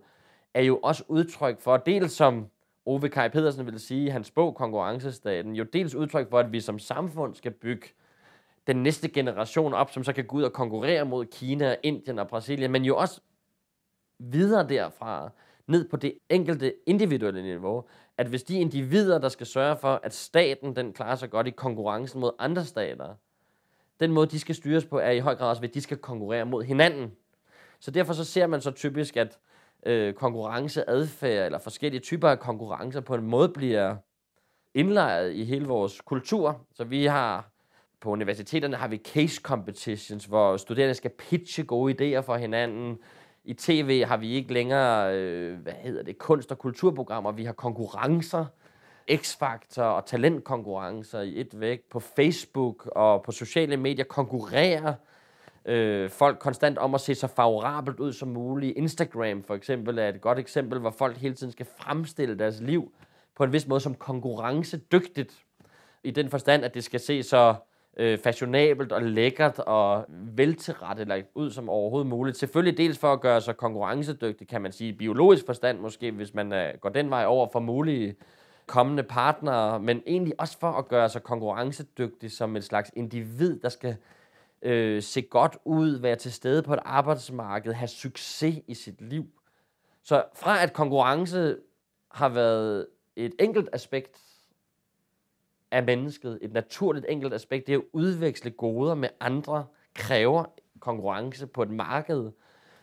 er 0.54 0.62
jo 0.62 0.80
også 0.82 1.04
udtryk 1.08 1.60
for, 1.60 1.76
dels 1.76 2.12
som 2.12 2.46
Ove 2.86 3.08
Kai 3.08 3.28
Pedersen 3.28 3.66
vil 3.66 3.80
sige 3.80 4.06
i 4.06 4.08
hans 4.08 4.30
bog 4.30 4.54
Konkurrencestaten, 4.54 5.56
jo 5.56 5.64
dels 5.64 5.94
udtryk 5.94 6.30
for, 6.30 6.38
at 6.38 6.52
vi 6.52 6.60
som 6.60 6.78
samfund 6.78 7.34
skal 7.34 7.50
bygge 7.50 7.86
den 8.66 8.82
næste 8.82 9.08
generation 9.08 9.74
op, 9.74 9.90
som 9.90 10.04
så 10.04 10.12
kan 10.12 10.24
gå 10.24 10.36
ud 10.36 10.42
og 10.42 10.52
konkurrere 10.52 11.04
mod 11.04 11.24
Kina, 11.26 11.76
Indien 11.82 12.18
og 12.18 12.28
Brasilien, 12.28 12.72
men 12.72 12.84
jo 12.84 12.96
også 12.96 13.20
videre 14.18 14.68
derfra, 14.68 15.30
ned 15.66 15.88
på 15.88 15.96
det 15.96 16.14
enkelte 16.28 16.74
individuelle 16.86 17.42
niveau, 17.42 17.84
at 18.18 18.26
hvis 18.26 18.42
de 18.42 18.60
individer, 18.60 19.18
der 19.18 19.28
skal 19.28 19.46
sørge 19.46 19.76
for, 19.76 20.00
at 20.02 20.14
staten 20.14 20.76
den 20.76 20.92
klarer 20.92 21.14
sig 21.14 21.30
godt 21.30 21.46
i 21.46 21.50
konkurrencen 21.50 22.20
mod 22.20 22.30
andre 22.38 22.64
stater, 22.64 23.14
den 24.00 24.12
måde, 24.12 24.26
de 24.26 24.38
skal 24.38 24.54
styres 24.54 24.84
på, 24.86 24.98
er 24.98 25.10
i 25.10 25.18
høj 25.18 25.34
grad 25.34 25.48
også 25.48 25.62
ved, 25.62 25.68
at 25.68 25.74
de 25.74 25.80
skal 25.80 25.96
konkurrere 25.96 26.46
mod 26.46 26.64
hinanden. 26.64 27.12
Så 27.80 27.90
derfor 27.90 28.12
så 28.12 28.24
ser 28.24 28.46
man 28.46 28.60
så 28.60 28.70
typisk, 28.70 29.16
at 29.16 29.38
øh, 29.86 30.14
konkurrenceadfærd 30.14 31.46
eller 31.46 31.58
forskellige 31.58 32.00
typer 32.00 32.28
af 32.28 32.38
konkurrencer 32.38 33.00
på 33.00 33.14
en 33.14 33.26
måde 33.26 33.48
bliver 33.48 33.96
indlejret 34.74 35.32
i 35.32 35.44
hele 35.44 35.66
vores 35.66 36.00
kultur. 36.00 36.60
Så 36.74 36.84
vi 36.84 37.04
har 37.04 37.52
på 38.00 38.10
universiteterne 38.10 38.76
har 38.76 38.88
vi 38.88 38.96
case 38.96 39.40
competitions, 39.42 40.24
hvor 40.24 40.56
studerende 40.56 40.94
skal 40.94 41.10
pitche 41.10 41.64
gode 41.64 41.92
idéer 41.94 42.20
for 42.20 42.36
hinanden. 42.36 42.98
I 43.44 43.54
tv 43.54 44.04
har 44.04 44.16
vi 44.16 44.32
ikke 44.32 44.52
længere, 44.52 45.16
øh, 45.16 45.58
hvad 45.58 45.72
hedder 45.72 46.02
det, 46.02 46.18
kunst- 46.18 46.50
og 46.50 46.58
kulturprogrammer. 46.58 47.32
Vi 47.32 47.44
har 47.44 47.52
konkurrencer, 47.52 48.46
X-Factor 49.10 49.82
og 49.82 50.06
talentkonkurrencer 50.06 51.20
i 51.20 51.40
et 51.40 51.60
væk. 51.60 51.80
På 51.90 52.00
Facebook 52.00 52.86
og 52.86 53.22
på 53.22 53.32
sociale 53.32 53.76
medier 53.76 54.04
konkurrerer 54.04 54.94
øh, 55.64 56.10
folk 56.10 56.38
konstant 56.38 56.78
om 56.78 56.94
at 56.94 57.00
se 57.00 57.14
så 57.14 57.26
favorabelt 57.26 58.00
ud 58.00 58.12
som 58.12 58.28
muligt. 58.28 58.76
Instagram 58.76 59.42
for 59.42 59.54
eksempel 59.54 59.98
er 59.98 60.08
et 60.08 60.20
godt 60.20 60.38
eksempel, 60.38 60.78
hvor 60.78 60.90
folk 60.90 61.16
hele 61.16 61.34
tiden 61.34 61.52
skal 61.52 61.66
fremstille 61.78 62.38
deres 62.38 62.60
liv 62.60 62.92
på 63.36 63.44
en 63.44 63.52
vis 63.52 63.66
måde 63.66 63.80
som 63.80 63.94
konkurrencedygtigt. 63.94 65.44
I 66.04 66.10
den 66.10 66.28
forstand, 66.28 66.64
at 66.64 66.74
det 66.74 66.84
skal 66.84 67.00
se 67.00 67.22
så 67.22 67.54
øh, 67.96 68.18
fashionabelt 68.18 68.92
og 68.92 69.02
lækkert 69.02 69.58
og 69.58 70.04
veltilrettelagt 70.08 71.28
ud 71.34 71.50
som 71.50 71.68
overhovedet 71.68 72.08
muligt. 72.08 72.36
Selvfølgelig 72.36 72.78
dels 72.78 72.98
for 72.98 73.12
at 73.12 73.20
gøre 73.20 73.40
sig 73.40 73.56
konkurrencedygtig, 73.56 74.48
kan 74.48 74.62
man 74.62 74.72
sige, 74.72 74.92
biologisk 74.92 75.46
forstand 75.46 75.78
måske, 75.78 76.10
hvis 76.10 76.34
man 76.34 76.52
øh, 76.52 76.74
går 76.80 76.88
den 76.88 77.10
vej 77.10 77.24
over 77.26 77.48
for 77.52 77.60
mulige 77.60 78.14
kommende 78.66 79.02
partnere, 79.02 79.80
men 79.80 80.02
egentlig 80.06 80.34
også 80.38 80.58
for 80.58 80.70
at 80.70 80.88
gøre 80.88 81.08
sig 81.08 81.22
konkurrencedygtig 81.22 82.30
som 82.32 82.56
et 82.56 82.64
slags 82.64 82.90
individ, 82.96 83.60
der 83.60 83.68
skal 83.68 83.96
øh, 84.62 85.02
se 85.02 85.22
godt 85.22 85.56
ud, 85.64 85.90
være 85.90 86.16
til 86.16 86.32
stede 86.32 86.62
på 86.62 86.74
et 86.74 86.80
arbejdsmarked, 86.84 87.72
have 87.72 87.88
succes 87.88 88.60
i 88.66 88.74
sit 88.74 89.00
liv. 89.00 89.26
Så 90.02 90.24
fra 90.34 90.62
at 90.62 90.72
konkurrence 90.72 91.56
har 92.10 92.28
været 92.28 92.86
et 93.16 93.34
enkelt 93.40 93.68
aspekt 93.72 94.20
af 95.70 95.82
mennesket, 95.82 96.38
et 96.42 96.52
naturligt 96.52 97.06
enkelt 97.08 97.34
aspekt, 97.34 97.66
det 97.66 97.74
er 97.74 97.78
at 97.78 97.84
udveksle 97.92 98.50
goder 98.50 98.94
med 98.94 99.08
andre, 99.20 99.66
kræver 99.94 100.44
konkurrence 100.80 101.46
på 101.46 101.62
et 101.62 101.70
marked, 101.70 102.30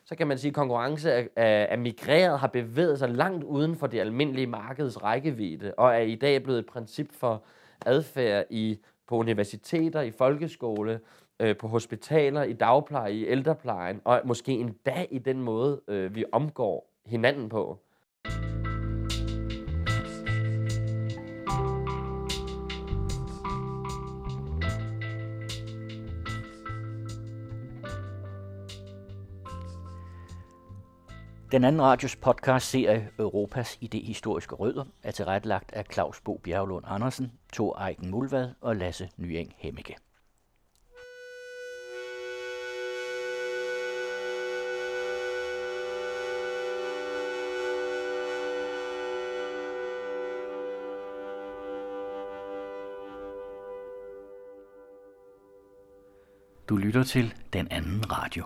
så 0.09 0.15
kan 0.15 0.27
man 0.27 0.37
sige, 0.37 0.49
at 0.49 0.55
konkurrence 0.55 1.11
er, 1.11 1.27
er, 1.35 1.45
er 1.45 1.77
migreret, 1.77 2.39
har 2.39 2.47
bevæget 2.47 2.99
sig 2.99 3.09
langt 3.09 3.43
uden 3.43 3.75
for 3.75 3.87
det 3.87 3.99
almindelige 3.99 4.47
markeds 4.47 5.03
rækkevidde, 5.03 5.73
og 5.77 5.93
er 5.93 5.99
i 5.99 6.15
dag 6.15 6.43
blevet 6.43 6.59
et 6.59 6.65
princip 6.65 7.13
for 7.13 7.43
adfærd 7.85 8.45
i, 8.49 8.79
på 9.07 9.15
universiteter, 9.15 10.01
i 10.01 10.11
folkeskole, 10.11 10.99
øh, 11.39 11.57
på 11.57 11.67
hospitaler, 11.67 12.43
i 12.43 12.53
dagpleje, 12.53 13.13
i 13.13 13.25
ældreplejen, 13.25 14.01
og 14.05 14.21
måske 14.25 14.51
endda 14.51 15.05
i 15.11 15.19
den 15.19 15.41
måde, 15.41 15.81
øh, 15.87 16.15
vi 16.15 16.25
omgår 16.31 16.93
hinanden 17.05 17.49
på. 17.49 17.79
Den 31.51 31.63
anden 31.63 31.81
radios 31.81 32.15
podcast 32.15 32.69
serie 32.69 33.09
Europas 33.19 33.77
idehistoriske 33.81 34.55
rødder 34.55 34.85
er 35.03 35.11
tilrettelagt 35.11 35.73
af 35.73 35.85
Claus 35.93 36.21
Bo 36.21 36.41
Bjerglund 36.43 36.85
Andersen, 36.87 37.31
Thor 37.53 37.81
Eiken 37.87 38.09
Mulvad 38.09 38.49
og 38.61 38.75
Lasse 38.75 39.09
Nyeng 39.17 39.53
Hemmeke. 39.57 39.95
Du 56.69 56.77
lytter 56.77 57.03
til 57.03 57.33
den 57.53 57.67
anden 57.71 58.11
radio. 58.11 58.43